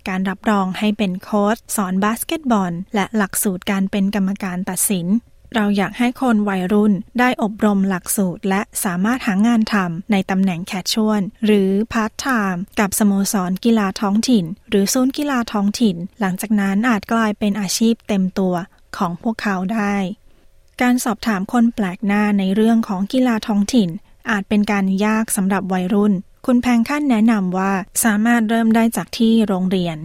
[0.09, 5.07] การรับรองให้เป็นโค้ชสอนบาสเกตบอล และหลักสูตรการเป็นกรรมการตัดสิน
[5.55, 18.55] เราอยากให้คนวัยรุ่นได้อบรมหลักสูตร และสามารถหางานทำในตำแหน่ง casual หรือพาร์ทไทม์กับสโมสรกีฬาท้องถิ่น หรือศูนย์กีฬาท้องถิ่น หลังจากนั้นอาจกลายเป็นอาชีพเต็มตัว
[18.97, 19.97] ของพวกเขาได้
[20.83, 23.89] การสอบถามคนแปลกหน้าในเรื่องของกีฬาท้องถิ่น
[24.31, 26.13] อาจเป็นการยากสำหรับวัยรุ่น
[26.51, 27.73] คุณแพงขั้นแนะนำว่า
[28.05, 29.99] สามารถเริ่มได้จากที่โรงเรียน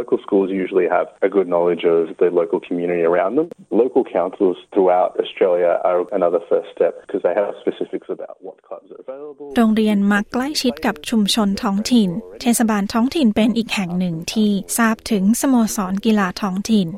[0.00, 3.48] Local schools usually have a good knowledge of the local community around them.
[3.82, 8.88] Local councils throughout Australia are another first step because they have specifics about what clubs
[8.94, 9.46] are available.
[9.56, 16.88] โรงเรียนมักใกล้ชิดกับชุมชนท้องถิ่น เทศบาลท้องถิ่นเป็นอีกแห่งหนึ่งที่ทราบถึงสโมสรกีฬาท้องถิ่น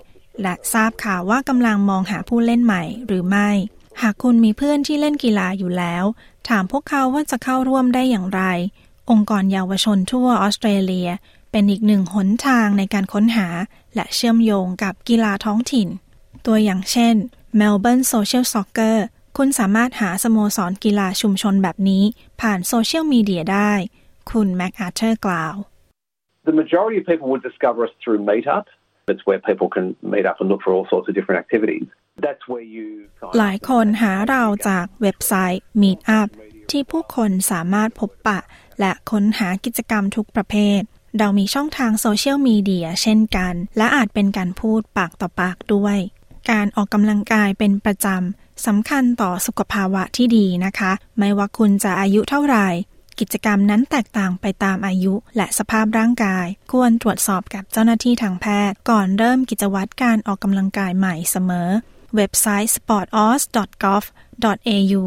[0.43, 3.51] และทราบข่าวว่ากำลังมองหาผู้เล่นใหม่หรือไม่
[4.03, 6.05] หากคุณมีเพื่อนที่เล่นกีฬาอยู่แล้ว
[6.49, 8.43] ถามพวกเขาว่าจะเข้าร่วมได้อย่างไร
[9.11, 11.09] องค์กรเยาวชนทั่วออสเตรเลีย
[11.51, 13.49] เป็นอีกหนึ่งหนทางในการค้นหา
[13.95, 15.89] และเชื่อมโยงกับกีฬาท้องถิ่น
[16.47, 17.15] ตัวอย่างเช่น
[17.61, 18.97] Melbourne Social Soccer
[19.37, 22.05] คุณสามารถหาสโมสรกีฬาชุมชนแบบนี้
[22.41, 23.73] ผ่านโซเชียลมีเดียได้
[24.31, 25.55] คุณแม็กอาร์เธอร์กล่าว
[26.49, 28.67] The majority of people would discover us through Meetup.
[29.13, 31.87] It's where people can meet up and look for all sorts of different activities.
[32.27, 32.89] That's where you
[33.39, 36.29] หลายคนหาเราจากเว็บไซต์ Meetup
[36.71, 38.41] ที่ผู้คนสามารถพบปะ
[38.81, 40.81] และค้นหากิจกรรมทุกประเภท
[41.19, 45.99] เรามีช่องทางโซเชียลมีเดียเช่นกัน และอาจเป็นการพูดปากต่อปากด้วย
[46.51, 52.67] การออกกำลังกายเป็นประจำสำคัญต่อสุขภาวะที่ดีนะคะ ไม่ว่าคุณจะอายุเท่าไหร่
[53.21, 61.69] กิจกรรมนั้นแตกต่างไปตามอายุและสภาพร่างกาย ควรตรวจสอบกับเจ้าหน้าที่ทางแพทย์ ก่อนเริ่มกิจวัตรการออกกำลังกายใหม่เสมอ
[62.17, 65.03] เว็บไซต์ sportos.gov.au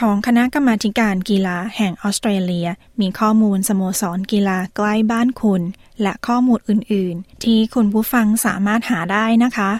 [0.00, 2.68] ของคณะกรรมาการกีฬาแห่งออสเตรเลีย
[3.00, 5.62] มีข้อมูลสโมสรกีฬาใกล้บ้านคุณ
[6.02, 9.70] และข้อมูลอื่น ๆ ที่คุณผู้ฟังสามารถหาได้นะคะ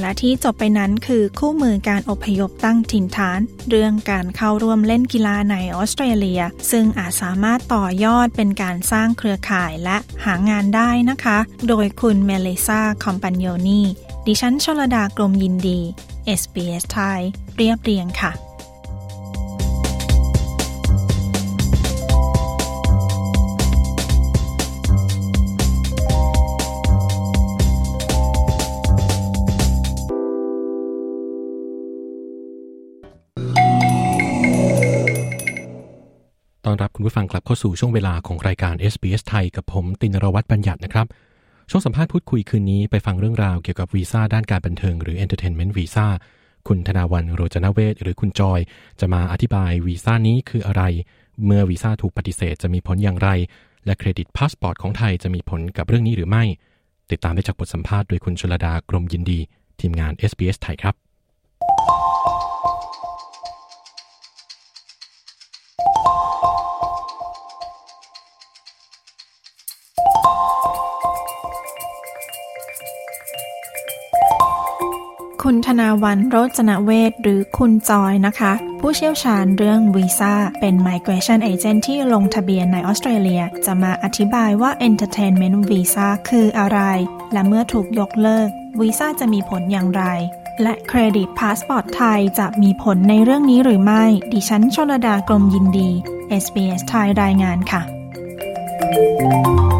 [0.00, 13.82] และที่จบไปนั้นคือคู่มือการอพยพตั้งถิ่นฐาน เรื่องการเข้าร่วมเล่นกีฬาในออสเตรเลีย ซึ่งอาจสามารถต่อยอดเป็นการสร้างเครือข่ายและหางานได้นะคะ โดยคุณเมเลซาคอมปันโยนี
[14.26, 15.80] ดิฉันชลดากรมยินดี
[16.40, 17.20] SBS ไทย
[17.56, 18.32] เรียบเรียงค่ะ
[36.68, 41.06] ต้อนรับคุณผู้ฟังกลับเข้าสู่ช่วงเวลาของรายการ SBS ไทยกับผมตินรวัตรบัญญัตินะครับ
[41.70, 46.06] ช่วงสัมภาษณ์พูดคุยคืนนี้ไปฟังเรื่องราวเกี่ยวกับวีซ่าด้านการบันเทิงหรือ Entertainment Visa
[46.68, 48.60] คุณธนาวันโรจนเวศหรือคุณจอย
[49.00, 50.82] จะมาอธิบายวีซ่านี้คืออะไร
[51.44, 53.28] เมื่อวีซ่าถูกปฏิเสธจะมีผลอย่างไร
[53.84, 56.44] และเครดิตพาสปอร์ตของไทยจะมีผลกับเรื่องนี้หรือไม่
[57.10, 59.40] ติดตามได้จากบทสัมภาษณ์โดยคุณชลดากรมยินดี
[59.80, 61.03] ทีมงาน SBS ไทยครับ
[75.48, 86.80] คุณธนาวันโรจนเวศหรือคุณจอยนะคะ ผู้เชี่ยวชาญเรื่องวีซ่าเป็น Migration Agent ที่ลงทะเบียนในออสเตรเลีย จะมาอธิบายว่า Entertainment Visa คืออะไร
[87.32, 88.48] และเมื่อถูกยกเลิก
[88.80, 90.04] วีซ่าจะมีผลอย่างไร
[90.62, 95.90] และเครดิตพาสปอร์ตไทยจะมีผลในเรื่องนี้หรือไม่ ดิฉันชลดากรมยินดี
[96.42, 99.73] SBS ไทยรายงานค่ะ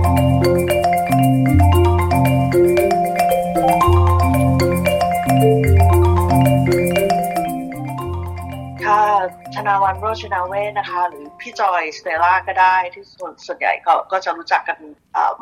[9.68, 14.78] นาวันโรชนาเวนะคะ หรือพี่จอยสเตล่าก็ได้ที่ส่วนส่วนใหญ่ก็ก็จะรู้จักกัน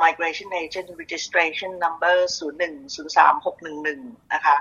[0.03, 2.17] migration agent registration number
[3.19, 4.57] 0103611นะคะ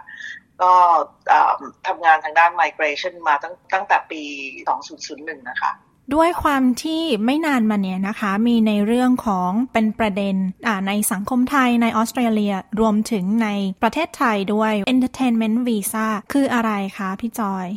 [0.62, 0.74] ก็
[1.88, 4.22] ทำงานทางด้าน migration มาตั้งตั้งแต่ปี
[4.86, 5.72] 2001 นะคะ
[6.14, 10.36] ด้วยความที่ไม่นานมาเนี้ยนะคะ มีในเรื่องของเป็นประเด็น
[10.88, 13.50] ในสังคมไทยในออสเตรเลียรวมถึงใน
[13.82, 17.68] ประเทศไทยด้วย entertainment visa คืออะไรคะพี่จอย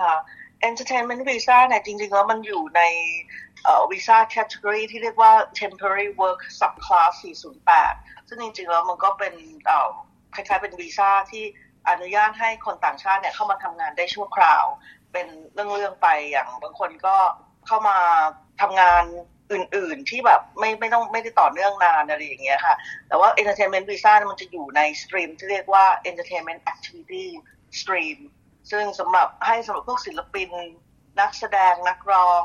[0.00, 0.14] ค่ะ
[0.68, 2.82] entertainment visa เนี่ยจริงๆแล้วมันอยู่ใน
[3.90, 7.12] วีซ่าแคตตากรีที่เรียกว่า temporary work subclass
[7.72, 9.34] 408 ซึ่งจริงๆแล้วมันก็เป็น
[10.34, 11.44] คล้ายๆเป็นวีซ่าที่
[11.88, 14.64] อนุญาตให้คนต่างชาติเนี่ยเข้ามาทำงานได้ชั่วคราว
[15.12, 17.16] เป็นเรื่องๆไปอย่างบางคนก็
[17.66, 17.98] เข้ามา
[18.60, 19.04] ทำงาน
[19.52, 22.74] อื่นๆที่แบบไม่ไม่ต้องไม่ได้ต่อเนื่องนานอะไรอย่างเงี้ยค่ะ
[23.08, 27.26] แต่ว่า entertainment visa มันจะอยู่ในสตรีมที่เรียกว่า entertainment activity
[27.80, 28.18] stream
[28.70, 30.50] ซึ่งสำหรับให้สำหรับพวกศิลปิน
[31.20, 32.44] นักแสดงนักร้อง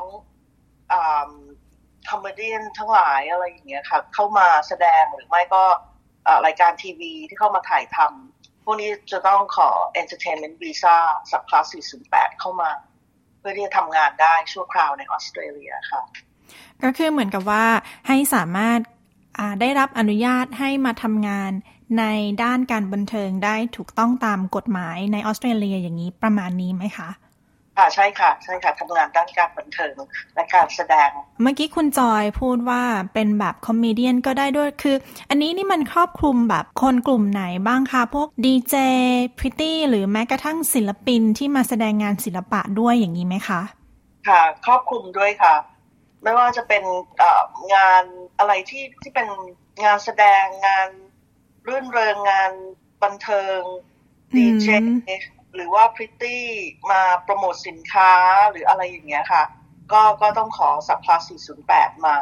[2.10, 5.64] comedy ทั้งหลายอะไรอย่างเงี้ยค่ะ เข้ามาแสดงหรือไม่ก็
[6.46, 9.70] รายการทีวีที่เข้ามาถ่ายทำพวกนี้จะต้องขอ
[10.00, 10.96] Entertainment Visa
[11.30, 12.70] subclass 408 เข้ามา
[13.38, 16.02] เพื่อที่จะทำงานได้ชั่วคราวในออสเตรเลียค่ะ
[16.82, 17.64] ก็คือเหมือนกับว่า
[18.08, 18.80] ให้สามารถ
[19.60, 21.52] ได้รับอนุญาตให้มาทำงาน
[21.98, 22.04] ใน
[22.42, 27.10] ด้านการบันเทิงได้ถูกต้องตามกฎหมายในออสเตรเลียอย่างนี้ประมาณนี้ไหมคะ
[27.78, 29.94] ค่ะใช่ค่ะใช่ค่ะทำงานด้านการบันเทิง
[30.34, 31.10] และการแสดง
[31.42, 32.82] เมื่อกี้คุณจอยพูดว่า
[33.14, 34.96] เป็นแบบคอมเมเดียนก็ได้ด้วยคือ
[35.30, 38.74] อันนี้นี่มันครอบคลุมแบบคนกลุ่มไหนบ้างคะพวกดีเจ
[39.38, 43.60] พริตตี้หรือแม้กระทั่งศิลปินที่มาแสดงงานศิลปะด้วยอย่างนี้ไหมคะ
[44.28, 45.54] ค่ะ ครอบคลุมด้วยค่ะ
[46.22, 46.82] ไม่ว่าจะเป็น
[47.74, 48.02] งาน
[48.38, 49.28] อะไรที่ที่เป็น
[49.84, 50.88] งานแสดงงาน
[51.68, 52.52] รื่นเริงงาน
[53.02, 53.60] บันเทิง
[54.36, 54.66] ดีเจ
[55.54, 56.44] หรือว่าพริตตี้
[56.90, 58.12] มาโปรโมทสินค้า
[58.50, 59.42] หรืออะไรอย่างเงี้ยค่ะ
[59.92, 61.16] ก็ก็ต้องขอ subclass
[61.60, 62.16] 408 มา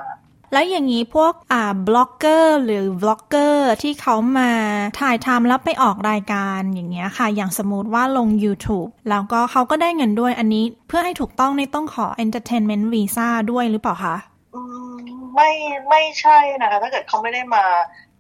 [0.53, 4.51] แล้วอย่างนี้พวกอ่าบล็อกเกอร์หรือ vlogger ที่เขามา
[5.01, 14.17] ถ่ายทำแล้วไปออกรายการอย่างเงี้ยค่ะ อย่างสมมติว่าลง YouTube แล้วก็เขาก็ได้เงินด้วยอันนี้ เพื่อให้ถูกต้องในต้องขอ Entertainment Visa ด้วยหรือเปล่าคะ
[15.35, 15.51] ไม่
[15.89, 17.65] ไม่ใช่นะคะ ถ้าเกิดเขาไม่ได้มา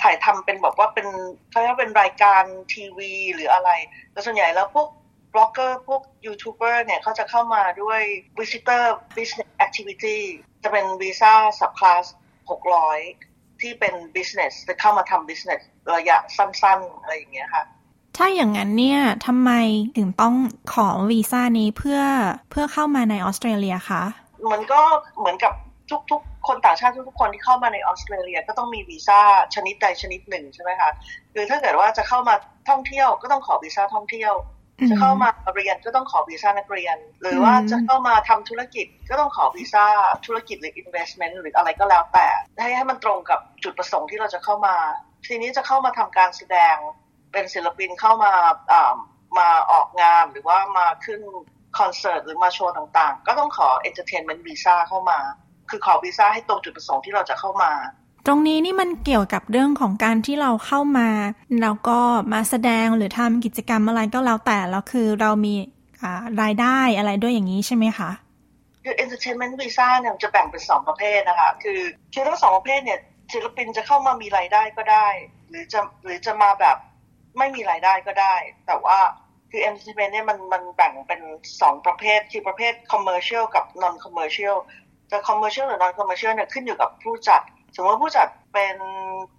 [0.03, 1.07] ถ่ายทำเป็นแบบว่าเป็น
[1.51, 2.42] เขาเรียกเป็นรายการ
[2.72, 3.70] ทีวี หรืออะไร
[4.12, 4.88] แต่ส่วนใหญ่แล้วพวก
[5.34, 8.01] บล็อกเกอร์พวกยูทูบเบอร์เนี่ยเขาจะเข้ามาด้วย
[8.38, 8.84] visitor
[9.16, 10.18] business activity
[10.62, 12.05] จะเป็นวีซ่า subclass
[12.80, 15.61] 600 ที่เป็น business จะเข้ามาทำ business
[15.96, 17.64] ระยะสั้นๆ อะไรอย่างเงี้ยค่ะ
[18.16, 19.51] ถ้าอย่างนั้นเนี่ยทำไม
[19.96, 20.34] ถึงต้อง
[20.72, 22.01] ขอวีซ่านี้เพื่อ
[22.51, 24.03] เพื่อเข้ามาในออสเตรเลียคะ
[24.53, 24.80] มันก็
[25.18, 25.53] เหมือนกับ
[26.11, 29.20] ทุกๆ คนต่างชาติทุกๆคนที่เข้ามาในออสเตรเลียก็ต้องมีวีซ่า
[29.55, 30.90] ชนิดใดชนิดหนึ่งใช่ไหมคะ
[31.34, 32.34] คือถ้าเกิดว่าจะเข้ามา
[32.68, 34.34] ท่องเที่ยวก็ต้องขอวีซ่าท่องเที่ยว
[34.90, 39.84] จะเข้ามาเรียนก็ต้องขอวีซ่านักเรียน หรือว่าจะเข้ามาทำธุรกิจก็ต้องขอวีซ่า
[40.26, 42.26] ธุรกิจหรือ investment หรืออะไรก็แล้วแต่
[42.61, 44.74] ให้ให้มันตรงกับจุดประสงค์ที่เราจะเข้ามา
[45.26, 46.76] ทีนี้จะเข้ามาทำการแสดง
[47.32, 48.32] เป็นศิลปินเข้ามา
[49.38, 51.20] มาออกงานหรือว่ามาขึ้น
[51.78, 55.18] คอนเสิร์ตหรือมาโชว์ต่างๆ ก็ต้องขอ entertainment visa เข้ามา
[55.70, 57.72] คือขอวีซ่าให้ตรงจุดประสงค์ที่เราจะเข้ามา
[58.26, 61.08] ตรงนี้นี่มันเกี่ยวกับเรื่องของการที่เราเข้ามา
[61.62, 61.98] แล้วก็
[62.32, 65.54] มาแสดงหรือทำกิจกรรมอะไรก็แล้วแต่แล้วคือเรามี
[66.42, 68.10] รายได้อะไรด้วยอย่างนี้ใช่ไหมคะ
[68.84, 71.80] คือ entertainment visa เนี่ยจะแบ่งเป็นสองประเภทนะคะ คือ
[72.12, 72.98] คือทั้งสองประเภทเนี่ย
[73.32, 75.08] ศิลปินจะเข้ามามีรายได้ก็ได้
[75.48, 76.76] หรือจะหรือจะมาแบบ
[77.38, 78.34] ไม่มีรายได้ก็ได้
[78.66, 78.98] แต่ว่า
[79.50, 81.20] คือ entertainment เนี่ยมันมันแบ่งเป็น
[81.60, 84.56] สองประเภท คือประเภท commercial กับ non commercial
[85.11, 87.42] แต่ commercial หรือ non commercial เนี่ยขึ้นอยู่กับผู้จัด
[87.76, 88.76] สมมติผู้จัดเป็น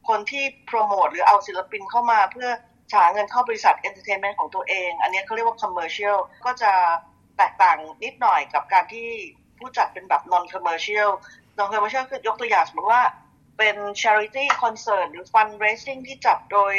[0.08, 2.50] คนที่โปรโมทหรือเอาศิลปินเข้ามาเพื่อ
[2.94, 6.72] หาเงินเข้าบริษัท entertainment ของตัวเอง อันนี้เขาเรียกว่า commercial ก็จะ
[7.38, 9.08] แตกต่างนิดหน่อยกับการที่
[9.58, 11.10] ผู้จัดเป็นแบบ non commercial
[11.58, 13.04] นอนคอมเมอร์เชียลคือยกตัวอย่างสมมติว่า
[13.58, 16.74] เป็น charity concert หรือ fundraising ที่จัดโดย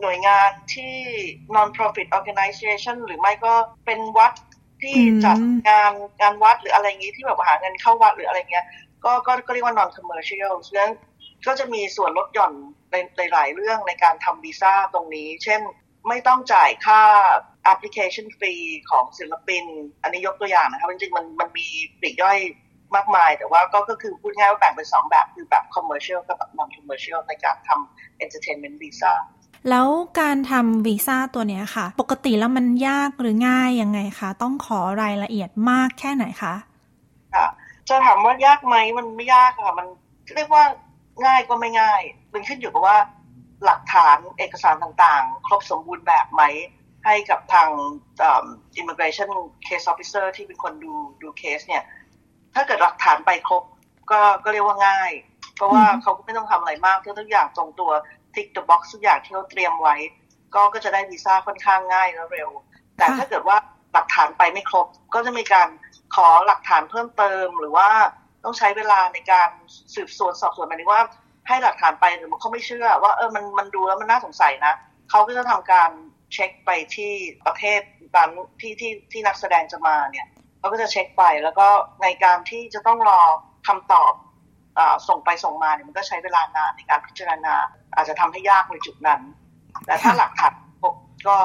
[0.00, 0.96] หน่วยงานที่
[1.54, 3.54] non profit organization หรือไม่ก็
[3.86, 4.32] เป็นวัด
[4.84, 8.66] ที่จัดงานงานวัดหรืออะไรอย่างนี้ที่แบบหาเงินเข้าวัดหรืออะไรเงี้ย
[9.04, 10.92] ก็ก็ก็เรียกว่า non commercial ฉะนั้น
[11.46, 12.52] ก็จะมีส่วนลดหย่อน
[13.18, 15.60] ในหลายเรื่องในการทำวีซ่าตรงนี้ เช่น
[16.08, 17.00] ไม่ต้องจ่ายค่า
[17.72, 19.64] application fee ของศิลปิน
[20.02, 21.66] อันนี้ยกตัวอย่างนะครับ จริงๆ มันมันมี
[22.00, 22.38] ปลีกย่อย
[22.96, 29.12] มากมาย แต่ว่าก็ก็คือพูดง่ายว่าแบ่งเป็นสองแบบ คือแบบ commercial กับแบบ non commercial ในการทำ entertainment visa
[29.70, 29.88] แล้ว
[30.20, 36.54] การทำวีซ่าตัวนี้ค่ะ ปกติแล้วมันยากหรือง่ายยังไงคะ ต้องขอรายละเอียดมากแค่ไหนคะ
[37.34, 37.46] ค่ะ
[37.88, 39.86] จะถามว่ายากไหมมันไม่ยากค่ะมัน
[40.36, 40.64] เรียกว่า
[41.24, 42.00] ง่ายก็ไม่ง่าย
[42.32, 42.96] มันขึ้นอยู่กับว่า
[43.64, 46.42] หลักฐานเอกสารต่างๆ ครบสมบูรณ์แบบไหม
[47.04, 47.68] ให้กับทาง
[48.80, 49.30] immigration
[49.66, 50.92] case officer ที่เป็นคนดู
[51.22, 51.84] ดูเคสเนี่ย
[52.54, 53.62] ถ้าเกิดหลักฐานไปครบ
[54.10, 55.10] ก็ก็เรียกว่าง่าย
[55.56, 57.90] เพราะว่าเขาก็ไม่ต้องทำอะไรมากทุกอย่างตรงตัว
[58.34, 59.96] tick the box ทุกอย่างที่เขาเตรียมไว้
[60.54, 62.50] ก็ก็จะได้วีซ่าค่อนข้างง่ายและเร็ว
[62.96, 63.56] แต่ถ้าเกิดว่า
[63.92, 65.68] หลักฐานไปไม่ครบ ก็จะมีการ
[66.14, 67.88] ขอหลักฐานเพิ่มเติม หรือว่า
[68.44, 69.48] ต้องใช้เวลาในการ
[69.94, 71.02] สืบสวนสอบสวนหมายถึงว่า
[71.48, 74.74] ให้หลักฐานไปหรือมันเขาไม่เชื่อ ว่าเออมันมันดูแล้วมันน่าสงสัยนะ
[75.10, 75.90] เขาก็จะทำการ
[76.32, 77.12] เช็คไปที่
[77.46, 77.80] ประเทศ
[78.16, 78.30] นั้น
[78.60, 80.26] ที่ที่ที่นักแสดงจะมาเนี่ย
[80.58, 81.66] เขาก็จะเช็คไปแล้วก็
[82.02, 83.20] ในการที่จะต้องรอ
[83.66, 84.33] คำตอบอ
[85.08, 87.54] ส่งไปส่งมาเนี่ยมันก็ใช้เวลานานในการพิจารณา
[87.94, 89.20] อาจจะทำให้ยากในจุดนั้น
[89.86, 90.52] แต่ถ้าหลักฐาน
[90.82, 90.94] พบ
[91.28, 91.36] ก็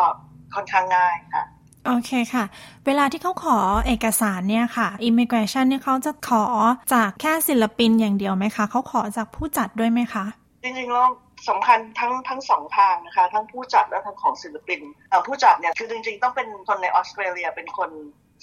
[0.56, 1.46] ค่อนข้างง่ายค่ะ
[1.88, 2.46] โอเคค่ะ
[2.86, 3.58] เวลาที่เขาขอ
[3.88, 6.46] เอกสารเนี่ยค่ะ immigration เนี่ยเขาจะขอ
[6.94, 10.26] จากแค่ศิลปินอย่างเดียวไหมคะ เขาขอจากผู้จัดด้วยไหมคะ
[10.64, 11.08] จริงๆแล้ว
[11.50, 14.80] สำคัญทั้งทั้งสองทางนะคะ ทั้งผู้จัดและทั้งของศิลปิน
[15.28, 17.90] ผู้จัดเนี่ยคือจริงๆ ต้องเป็นคนในออสเตรเลียเป็นคน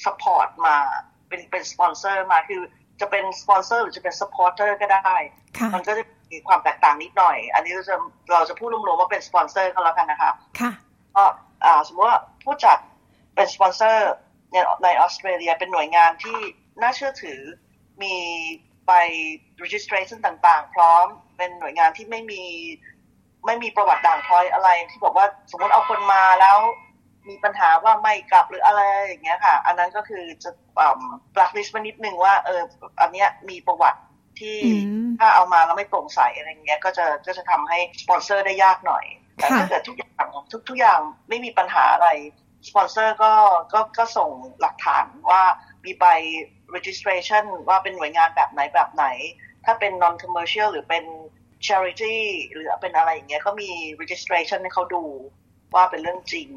[0.05, 0.76] support มา
[1.28, 2.62] เป็นเป็นสปอนเซอร์มาคือ
[3.01, 5.15] จะเป็นสปอนเซอร์หรือจะเป็น supporter ก็ได้
[5.59, 7.97] ค่ะมันก็จะมีความแตกต่างนิดหน่อย อันนี้เราจะ
[8.33, 10.73] เราจะพูดรวมๆว่าเป็นสปอนเซอร์ก็แล้วกันนะคะค่ะ
[11.17, 11.25] ก็
[11.65, 12.79] อ่าสมมติว่าผู้จัด
[13.35, 14.13] เป็นสปอนเซอร์
[14.51, 16.39] เนี่ยในออสเตรเลียเป็นหน่วยงานที่
[16.83, 17.41] น่าเชื่อถือ
[18.03, 18.15] มี
[18.87, 18.93] ใบ
[19.63, 22.43] registration ต่างๆ พร้อมเป็นหน่วยงานที่ไม่มี
[23.47, 26.59] ไม่มีประวัติด่างพร้อยอะไรที่บอกว่าสมมติเอาคนมาแล้ว
[27.29, 30.51] มีปัญหาว่าไม่กลับหรืออะไรอย่างเงี้ยค่ะ อันนั้นก็คือจะ
[31.35, 32.62] บลักลิสต์มานิดนึงว่าเออ
[33.01, 34.01] อันเนี้ยมีประวัติ
[34.41, 34.59] ที่
[35.18, 39.05] ถ้าเอามาแล้วไม่โปร่งใสอะไรเงี้ยก็จะก็จะทำให้สปอนเซอร์ได้ยากหน่อย
[39.37, 42.09] แต่ถ้าเกิดทุกอย่างทุกทุกอย่างไม่มีปัญหาอะไร
[42.68, 43.33] สปอนเซอร์ก็
[43.72, 45.43] ก็ก็ส่งหลักฐานว่า
[45.85, 46.05] มีใบ
[46.74, 49.07] registration ว่าเป็นหน่วยงานแบบไหนแบบไหน
[49.64, 51.05] ถ้าเป็น non commercial หรือเป็น
[51.66, 52.16] charity
[52.53, 53.70] หรือเป็นอะไรอย่างเงี้ยก็มี
[54.01, 55.05] registration ให้เขาดู
[55.74, 56.49] ว่าเป็นเรื่องจริง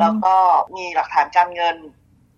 [0.00, 0.34] แล้วก็
[0.76, 1.76] มีหลักฐานการเงิน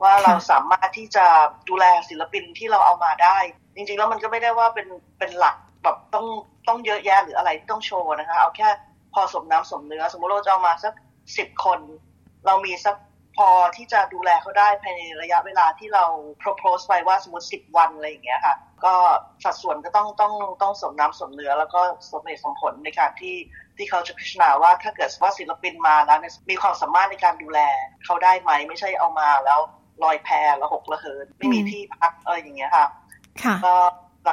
[0.03, 1.27] ว่าเราสามารถที่จะ
[1.68, 3.37] ดูแลศิลปินที่เราเอามาได้
[3.75, 6.27] จริงๆแล้วมันก็ไม่ได้ว่าเป็นเป็นหลักแบบต้อง
[6.68, 8.68] ต้องเยอะแยะหรืออะไรที่ต้องโชว์นะคะ เอาแค่
[9.14, 10.95] พอสมน้ำสมเนื้อ สมมติเราจะเอามาสัก
[11.39, 11.81] สิบคน
[12.47, 12.97] เรามีสัก
[13.37, 16.05] พอที่จะดูแลเขาได้ภายในระยะเวลาที่เรา
[16.43, 18.95] propose ไปว่าสมมติสิบวันอะไรอย่างเงี้ยค่ะ ก็
[19.45, 23.35] สัดส่วนก็ต้องต้องต้องสมน้ำสมเนื้อ แล้วก็สมเหตุสมผลในการที่
[23.77, 26.18] ที่เขาจะพิจารณาว่าถ้าเกิดว่าศิลปินมาแล้ว
[26.51, 27.61] มีความสามารถในการดูแล
[28.05, 29.61] เขาได้ไหมไม่ใช่เอามาแล้ว
[30.03, 32.87] ลอยแพแล้วหกระเหินไม่มีที่พักอะไรอย่างเงี้ยค่ะ
[33.64, 33.75] ก็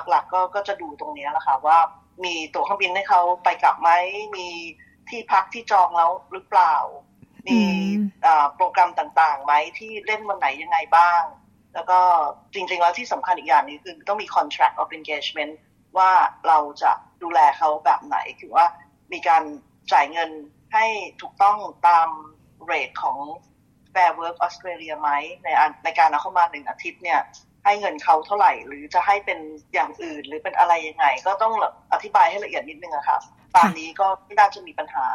[0.09, 1.77] หลักๆก็ก็จะดูตรงนี้แหละค่ะว่า
[2.23, 3.89] มีตั๋วเครื่องบินให้เขาไปกลับไหม
[4.35, 4.47] มี
[5.09, 6.75] ที่พักที่จองแล้วหรือเปล่า
[7.47, 7.59] มี
[8.55, 11.21] โปรแกรมต่างๆไหมที่เล่นวันไหนยังไงบ้าง
[11.73, 11.99] แล้วก็
[12.53, 15.53] จริงๆแล้วที่สำคัญอีกอย่างนึงคือต้องมี contract of engagement
[15.97, 16.11] ว่า
[16.47, 16.91] เราจะ
[17.23, 18.65] ดูแลเขาแบบไหน คือว่า
[19.13, 19.43] มีการ
[19.93, 20.29] จ่ายเงิน
[20.73, 20.85] ให้
[21.21, 21.57] ถูกต้อง
[21.87, 22.07] ตาม
[22.65, 23.17] เรทของ
[23.93, 25.09] Fair Work Australia ไหม
[25.43, 25.47] ใน
[25.83, 27.21] ในการเอาเข้ามาหนึ่งอาทิตย์เนี่ย
[27.65, 29.39] ให้เงินเขาเท่าไหร่ หรือจะให้เป็น
[29.73, 31.53] อย่างอื่นหรือเป็นอะไรยังไง ก็ต้อง
[31.93, 33.17] อธิบายให้ละเอียดนิดนึงอะค่ะ
[33.55, 35.05] ตามนี้ก็ไม่น่าจะมีปัญหา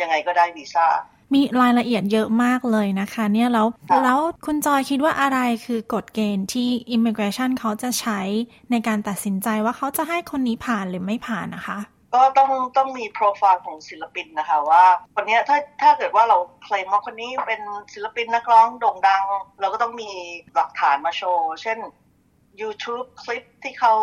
[0.00, 0.86] ยังไงก็ได้วีซ่า
[1.34, 3.66] มีรายละเอียดเยอะมากเลยนะคะ เนี่ยแล้ว
[4.04, 8.20] แล้วคุณจอยคิดว่าอะไรคือกฎเกณฑ์ที่ Immigration เขาจะใช้
[8.70, 11.78] ในการตัดสินใจว่าเขาจะให้คนนี้ผ่านหรือไม่ผ่านนะคะ
[12.16, 17.60] ก็ต้องต้องมีโปรไฟล์ของศิลปินนะคะว่าคนนี้ถ้าถ้าเกิดว่าเราเคลมว่าคนนี้เป็น
[17.94, 19.24] ศิลปินนักร้องโด่งดัง
[19.60, 20.10] เราก็ต้องมี
[20.54, 21.78] หลักฐานมาโชว์ เช่น
[22.60, 23.94] YouTube คลิปที่เขา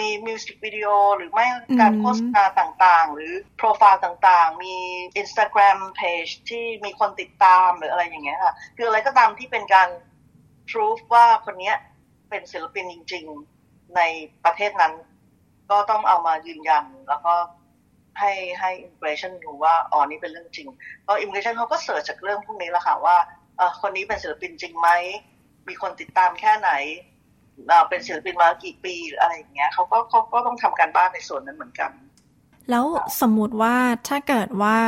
[0.00, 1.46] มีมิวสิกวิดีโอหรือไม่
[1.80, 4.74] การโฆษณาต่างๆ หรือโปรไฟล์ต่างๆ มี
[5.20, 9.88] Instagram page ที่มีคนติดตามหรืออะไรอย่างเงี้ยค่ะ คืออะไรก็ตามที่เป็นการ
[10.70, 11.72] proof ว่าคนนี้
[12.28, 13.24] เป็นศิลปินจริง
[13.60, 14.00] ๆ ใน
[14.44, 14.92] ประเทศนั้น
[15.70, 17.34] ก็ต้องเอามายืนยันแล้วก็
[18.18, 20.68] ให้ให้ immigration ดูว่าอ๋อนี่เป็นเรื่องจริง
[21.02, 23.16] เพราะ immigration เขาก็เสิร์ชจากเรื่องพวกนี้แหละค่ะว่า
[23.56, 24.88] เออคนนี้เป็นศิลปินจริงไหม
[25.68, 26.70] มีคนติดตามแค่ไหน
[27.88, 31.90] เป็นศิลปินมากี่ปีอะไรอย่างเงี้ยเขาก็เขาก็ต้องทำการบ้านในส่วนนั้นเหมือนกัน
[32.70, 32.86] แล้ว
[33.20, 33.76] สมมุติว่า
[34.08, 34.78] ถ้าเกิดว่า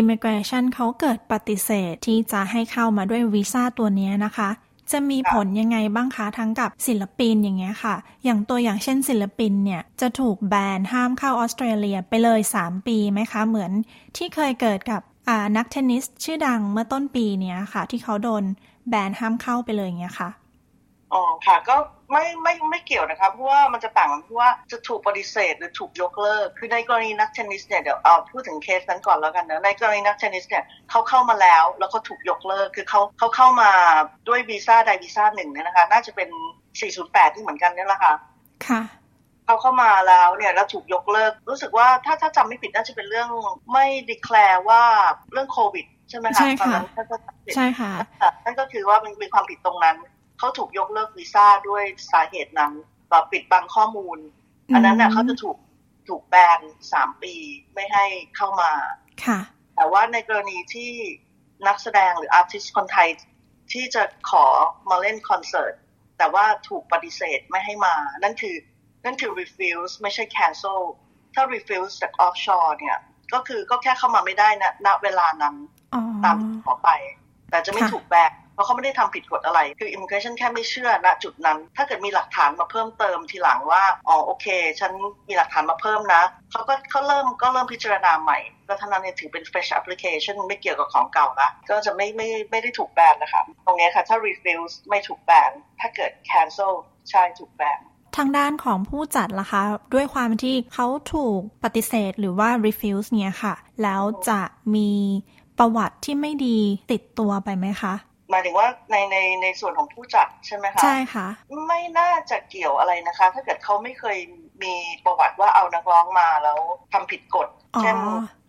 [0.00, 4.50] Immigration เขาเกิดปฏิเสธที่จะให้เข้ามาด้วยวีซ่าตัวนี้นะคะ
[4.92, 13.70] จะมีผลยังไงบ้างคะทั้งกับศิลปินอย่างเงี้ยค่ะ อย่างตัวอย่างเช่นศิลปินเนี่ยจะถูกแบนห้ามเข้าออสเตรเลียไปเลย 3 ปีไหมคะ เหมือน
[14.16, 15.00] ที่เคยเกิดกับ
[15.56, 18.42] นักเทนนิสชื่อดังเมื่อต้นปีเนี้ยค่ะ ที่เขาโดน
[18.88, 20.28] แบนห้ามเข้าไปเลยอย่างเงี้ยค่ะ
[21.12, 21.76] อ๋อค่ะก็
[22.10, 33.70] ไม่ไม่ไม่เกี่ยวนะคะเพราะว่ามันจะต่างกันเพราะว่าจะถูกปฏิเสธหรือถูกยกเลิก คือในกรณีนักเทนนิสเนี่ยเดี๋ยวเอาพูดถึงเคสนั้นก่อนแล้วกันนะในกรณีนักเทนนิสเนี่ยเขาเข้ามาแล้วแล้วก็ถูกยกเลิก คือเขาเขาเข้ามา
[34.28, 36.28] ด้วยวีซ่าใดวีซ่าหนึ่งเนี่ยนะคะ น่าจะเป็น
[36.82, 38.14] 408 ที่เหมือนกันนี่แหละค่ะ
[38.68, 38.82] ค่ะ
[39.46, 43.28] เขาเข้ามาแล้วเนี่ยแล้วถูกยกเลิก รู้สึกว่าถ้าถ้าจำไม่ผิดน่าจะเป็นเรื่อง
[43.72, 44.82] ไม่ดีแคลร์ว่า
[45.32, 46.80] เรื่องโควิดใช่ไหมคะใช่ค่ะ
[47.56, 47.92] ใช่ค่ะ
[48.44, 49.96] นั่นก็คือว่ามันมีความผิดตรงนั้น
[50.44, 52.72] เขาถูกยกเลิกวีซ่าด้วยสาเหตุนั้น
[53.10, 54.18] แบบปิดบังข้อมูล
[54.74, 55.58] อันนั้นน่ะเขาจะถูก
[56.08, 56.60] ถูกแบน
[56.92, 57.34] สามปี
[57.74, 58.04] ไม่ให้
[58.36, 58.72] เข้ามา
[59.24, 59.38] ค่ะ
[59.76, 60.90] แต่ว่าในกรณีที่
[61.66, 63.08] นักแสดงหรือ artist คนไทย
[63.72, 64.46] ที่จะขอ
[64.90, 65.74] มาเล่นคอนเสิร์ต
[66.18, 68.56] แต่ว่าถูกปฏิเสธไม่ให้มา นั่นคือ
[69.04, 70.80] นั่นคือ refuse ไม่ใช่ cancel
[71.34, 72.98] ถ้า refuse จาก offshore เนี่ย
[73.34, 75.54] ก็คือก็แค่เข้ามาไม่ได้นะณเวลานั้น
[76.24, 76.90] ตามขอไป
[77.50, 84.46] แต่จะไม่ถูกแบน เพราะเขาไม่ได้ทำผิดกฎอะไร คือ immigration แค่ไม่เชื่อณจุดนั้น ถ้าเกิดมีหลักฐานมาเพิ่มเติมทีหลังว่า อ๋อโอเค
[84.80, 84.92] ฉัน
[85.28, 88.38] มีหลักฐานมาเพิ่มนะ เขาก็เขาเริ่มก็เริ่มพิจารณาใหม่
[88.68, 96.72] ก็ท่านั้นเนี่ยถือเป็น fresh application ไม่เกี่ยวกับของเก่าละก็จะไม่ไม่ไม่ได้ถูกแบนนะคะ ตรงนี้ค่ะ ถ้า refuse ไม่ถูกแบน ถ้าเกิด cancel
[97.10, 97.80] ใช่ถูกแบน
[98.16, 99.62] ทางด้านของผู้จัดล่ะคะ
[99.94, 104.40] ด้วยความที่เขาถูกปฏิเสธหรือว่า refuse เนี่ยค่ะ แล้วจะ
[104.74, 104.90] มี
[105.58, 106.58] ประวัติที่ไม่ดี
[106.92, 107.94] ติดตัวไปไหมคะ
[108.34, 111.26] มายถึงว่าในในในส่วนของผู้จัดใช่ไหมคะใช่ค่ะ
[111.66, 114.18] ไม่น่าจะเกี่ยวอะไรนะคะ ถ้าเกิดเขาไม่เคย
[114.62, 114.74] มี
[115.04, 116.58] ประวัติว่าเอานักร้องมาแล้ว
[116.92, 117.96] ทำผิดกฎอ๋อเช่น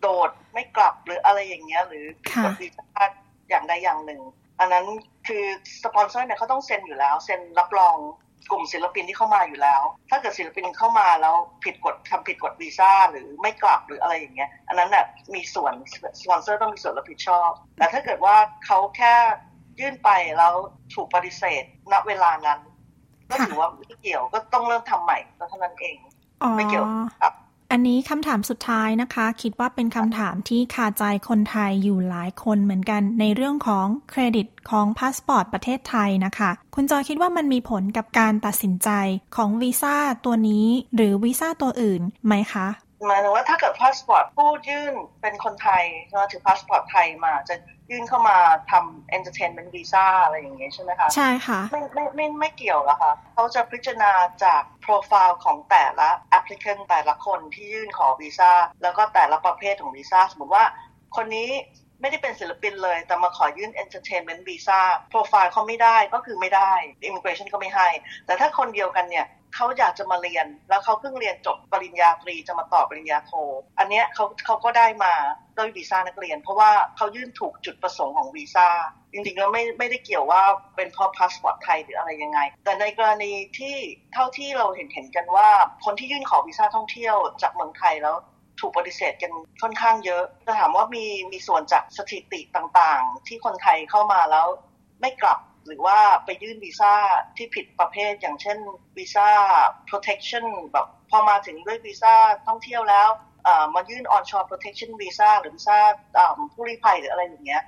[0.00, 3.04] โดดไม่กลับหรืออะไรอย่างเงี้ยหรือผิดกฎค่ะวีซ่า
[3.48, 4.22] อย่างใดอย่างหนึ่ง
[4.60, 4.86] อันนั้น
[5.26, 5.44] คือ
[5.84, 7.96] สปอนเซอร์เนี่ยเขาต้องเซ็นอยู่แล้ว เซ็นรับรอง
[8.50, 11.34] กลุ่มศิลปินที่เข้ามาอยู่แล้ว ถ้าเกิดศิลปินเข้ามาแล้ว
[11.64, 15.72] ผิดกฎทำผิดกฎวีซ่าหรือไม่กลับหรืออะไรอย่างเงี้ย อันนั้นน่ะมีส่วน
[16.20, 19.14] สปอนเซอร์ต้องมีส่วนรับผิดชอบ แต่ถ้าเกิดว่าเขาแค่
[19.80, 20.54] ยื่นไปแล้ว
[20.94, 21.62] ถูกปฏิเสธ
[21.92, 22.60] ณเวลานั้น
[23.30, 25.96] ก็ถือว่าไม่เกี่ยวก็ต้องเริ่มทำใหม่ก็เท่านั้นเอง
[26.42, 26.84] อ๋อไม่เกี่ยว
[27.22, 27.34] ครับ
[27.72, 38.90] อันนี้คำถามสุดท้ายนะคะ คิดว่าเป็นคำถามที่คาใจคนไทยอยู่หลายคนเหมือนกันในเรื่องของเครดิตของพาสปอร์ตประเทศไทยนะคะ คุณจอยคิดว่ามันมีผลกับการตัดสินใจ
[39.36, 42.66] ของวีซ่าตัวนี้ หรือวีซ่าตัวอื่นไหมคะ
[43.04, 47.54] หมายถึงว่าถ้าเกิดพาสปอร์ตผู้ยื่นเป็นคนไทยนะถือพาสปอร์ตไทยมาจะ
[47.90, 48.38] ยื่นเข้ามา
[48.70, 54.12] ทำ entertainment visa อะไรอย่างเงี้ยใช่ไหมคะใช่ค่ะไม่ไม่ไม่ไม่เกี่ยวแล้วค่ะเขาจะพิจารณา
[54.44, 60.64] จากโปรไฟล์ของแต่ละ applicant แต่ละคนที่ยื่นขอวีซ่าแล้วก็แต่ละประเภทของวีซ่าสมมติว่า
[61.16, 61.50] คนนี้
[62.00, 64.80] ไม่ได้เป็นศิลปินเลย แต่มาขอยื่น entertainment visa
[65.10, 66.72] profile เขาไม่ได้ก็คือไม่ได้
[67.08, 67.88] immigration ก็ไม่ให้
[68.26, 69.26] แต่ถ้าคนเดียวกันเนี่ย
[69.56, 73.32] เขาอยากจะมาเรียน แล้วเขาเพิ่งเรียนจบปริญญาตรีจะมาต่อปริญญาโท
[73.78, 75.12] อันเนี้ยเขาเขาก็ได้มา
[75.56, 78.68] ด้วยวีซ่านักเรียน เพราะว่าเขายื่นถูกจุดประสงค์ของวีซ่า
[79.12, 80.42] จริงๆแล้วไม่ไม่ได้เกี่ยวว่า
[80.76, 83.76] เป็นเพราะพาสปอร์ตไทยหรืออะไรยังไง แต่ในกรณีที่
[84.14, 85.48] เท่าที่เราเห็นเห็นกันว่า
[85.84, 88.16] คนที่ยื่นขอวีซ่าท่องเที่ยวจากเมืองไทยแล้ว
[88.60, 89.32] ถูกปฏิเสธกัน
[89.62, 94.46] ค่อนข้างเยอะจะถามว่ามีมีส่วนจากสถิติต่างๆ ที่คนไทยเข้ามาแล้ว
[95.00, 96.94] ไม่กลับ หรือว่าไปยื่นวีซ่า
[97.36, 98.58] ที่ผิดประเภทอย่างเช่น
[98.96, 99.28] วีซ่า
[99.90, 102.14] protection แบบพอมาถึงด้วยวีซ่า
[102.46, 103.08] ท่องเที่ยวแล้ว
[103.74, 105.78] มายื่น onshore protection visa หรือวีซ่า
[106.52, 107.64] ผู้ลี้ภัยหรืออะไรอย่างเงี้ย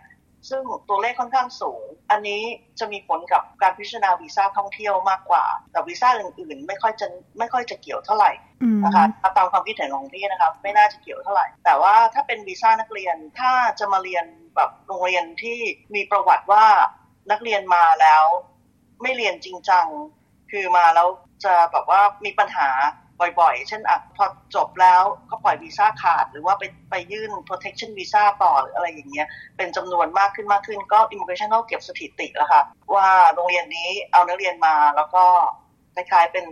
[0.49, 2.43] ซึ่งตัวเลขค่อนข้างสูง อันนี้
[2.79, 7.07] จะมีผลกับการพิจารณาวีซ่าท่องเที่ยวมากกว่า แต่วีซ่าอื่นๆ ไม่ค่อยจะ
[7.39, 8.33] ไม่ค่อยจะเกี่ยวเท่าไหร่
[8.85, 9.05] นะคะ
[9.37, 14.25] ตามความคิดเห็นของพี่นะครับไม่น่าจะเกี่ยวเท่าไหร่ แต่ว่าถ้าเป็นวีซ่านักเรียนถ้าจะมาเรียน
[14.57, 15.59] แบบโรงเรียนที่
[15.95, 16.65] มีประวัติว่า
[17.31, 18.25] นักเรียนมาแล้ว
[19.03, 19.87] ไม่เรียนจริงจัง
[20.51, 21.09] คือมาแล้ว
[21.45, 22.69] จะแบบว่ามีปัญหา
[23.41, 24.25] บ่อยๆ เช่นอะพอ
[24.55, 29.27] จบแล้วก็ปล่อยวีซ่าขาด หรือว่าไปไปยื่น protection visa ต่อหรืออะไรอย่างเงี้ย
[29.57, 32.63] เป็นจำนวนมากขึ้นมากขึ้น ก็ immigration เขาเก็บสถิติแล้วค่ะ
[32.95, 35.25] ว่าโรงเรียนนี้เอานักเรียนมาแล้วก็
[35.95, 36.47] คล้ายๆเป็น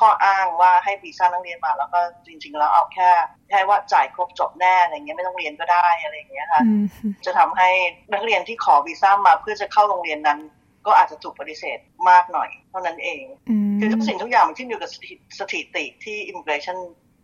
[0.00, 3.10] ข้ออ้างว่าให้วีซ่านักเรียนมา แล้วก็จริง ๆ แล้วเอาแค่
[3.48, 6.84] แค่ว่าจ่ายครบจบแน่อะไรเงี้ยไม่ต้องเรียนก็ได้อะไรอย่างเงี้ยค่ะอืม
[7.26, 7.68] จะทำให้
[8.12, 10.38] นักเรียนที่ขอวีซ่ามาเพื่อจะเข้าโรงเรียนนั้น
[10.86, 11.78] ก็อาจจะถูกปฏิเสธ
[12.10, 16.78] มากหน่อย เท่านั้นเองอืมคือทุกสิ่งทุกอย่างมันขึ้นอยู่กับสถิสถิติที่ immigration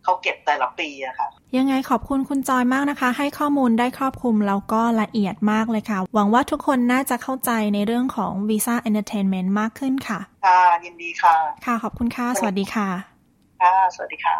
[0.07, 1.27] เขาเก็บแต่ละปีอะค่ะ
[1.57, 11.35] ยังไงขอบคุณคุณจอยมากนะคะ ให้ข้อมูลได้ครอบคลุมแล้วก็ละเอียดมากเลยค่ะ หวังว่าทุกคนน่าจะเข้าใจในเรื่องของวีซ่า entertainment มากขึ้นค่ะ ค่ะยินดีค่ะ
[11.65, 12.87] ค่ะขอบคุณค่ะ สวัสดีค่ะ
[13.61, 14.33] ค่ะ สวัสดีค่ะ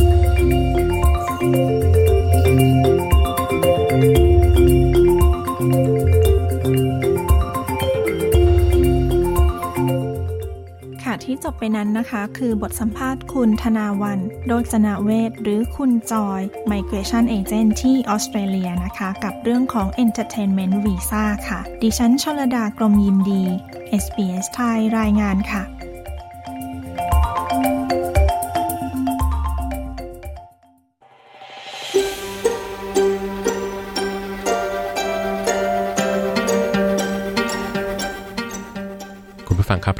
[0.00, 0.03] ะ
[11.04, 16.40] ค่ะ ที่จบไปนั้นนะคะ คือบทสัมภาษณ์คุณธนาวันโดยจนาเวทหรือคุณจอย
[16.70, 23.44] Migration Agent ที่ออสเตรเลียนะคะ กับเรื่องของ Entertainment Visa ค่ะ ดิฉันชลดากรมยินดี
[24.02, 25.62] SBS ไทยรายงานค่ะ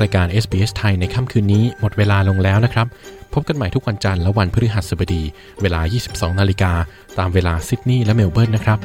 [0.05, 2.87] รายการ SBS ไทยในค่ำคืนนี้หมดเวลาลงแล้วนะครับ
[3.35, 5.23] พบกันใหม่ทุกวันจันทร์และวันพฤหัสบดี
[5.63, 5.81] เวลา
[6.11, 6.73] 22 นาฬิกา
[7.19, 8.79] ตามเวลาซิดนีย์และเมลเบิร์นนะครับ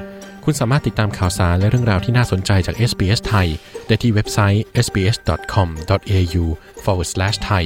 [0.44, 3.48] คุณสามารถติดตามข่าวสารและเรื่องราวที่น่าสนใจจาก SBS ไทย
[3.88, 6.44] ได้ที่เว็บไซต์ sbs.com.au
[6.84, 7.64] forward slash thai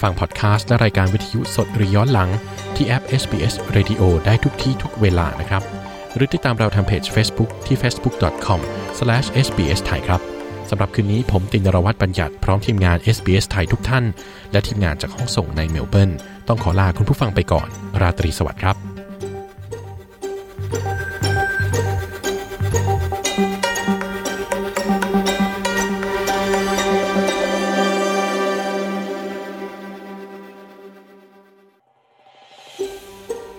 [0.00, 2.30] ฟังพอดแคสต์และรายการวิทยุสดหรือย้อนหลัง
[2.76, 5.62] ที่แอป SBS Radio ได้ทุกที่ทุกเวลานะครับ
[6.14, 10.35] หรือติดตามเราทางเพจ Facebook ที่ facebook.com/sbsthai ครับ
[10.70, 14.04] สำหรับคืนนี้ผมตินรวัตรบัญญัติพร้อมทีมงาน SBS ไทยทุกท่าน
[14.52, 16.10] และทีมงานจากห้องส่งในเมลเบิร์น
[16.48, 17.68] ต้องขอลาคุณผู้ฟังไปก่อน
[18.00, 18.76] ราตรีสวัสดิ์ครับ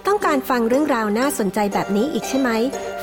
[0.07, 2.49] ต้องการฟังเรื่องราวน่าสนใจแบบนี้อีกใช่ไหม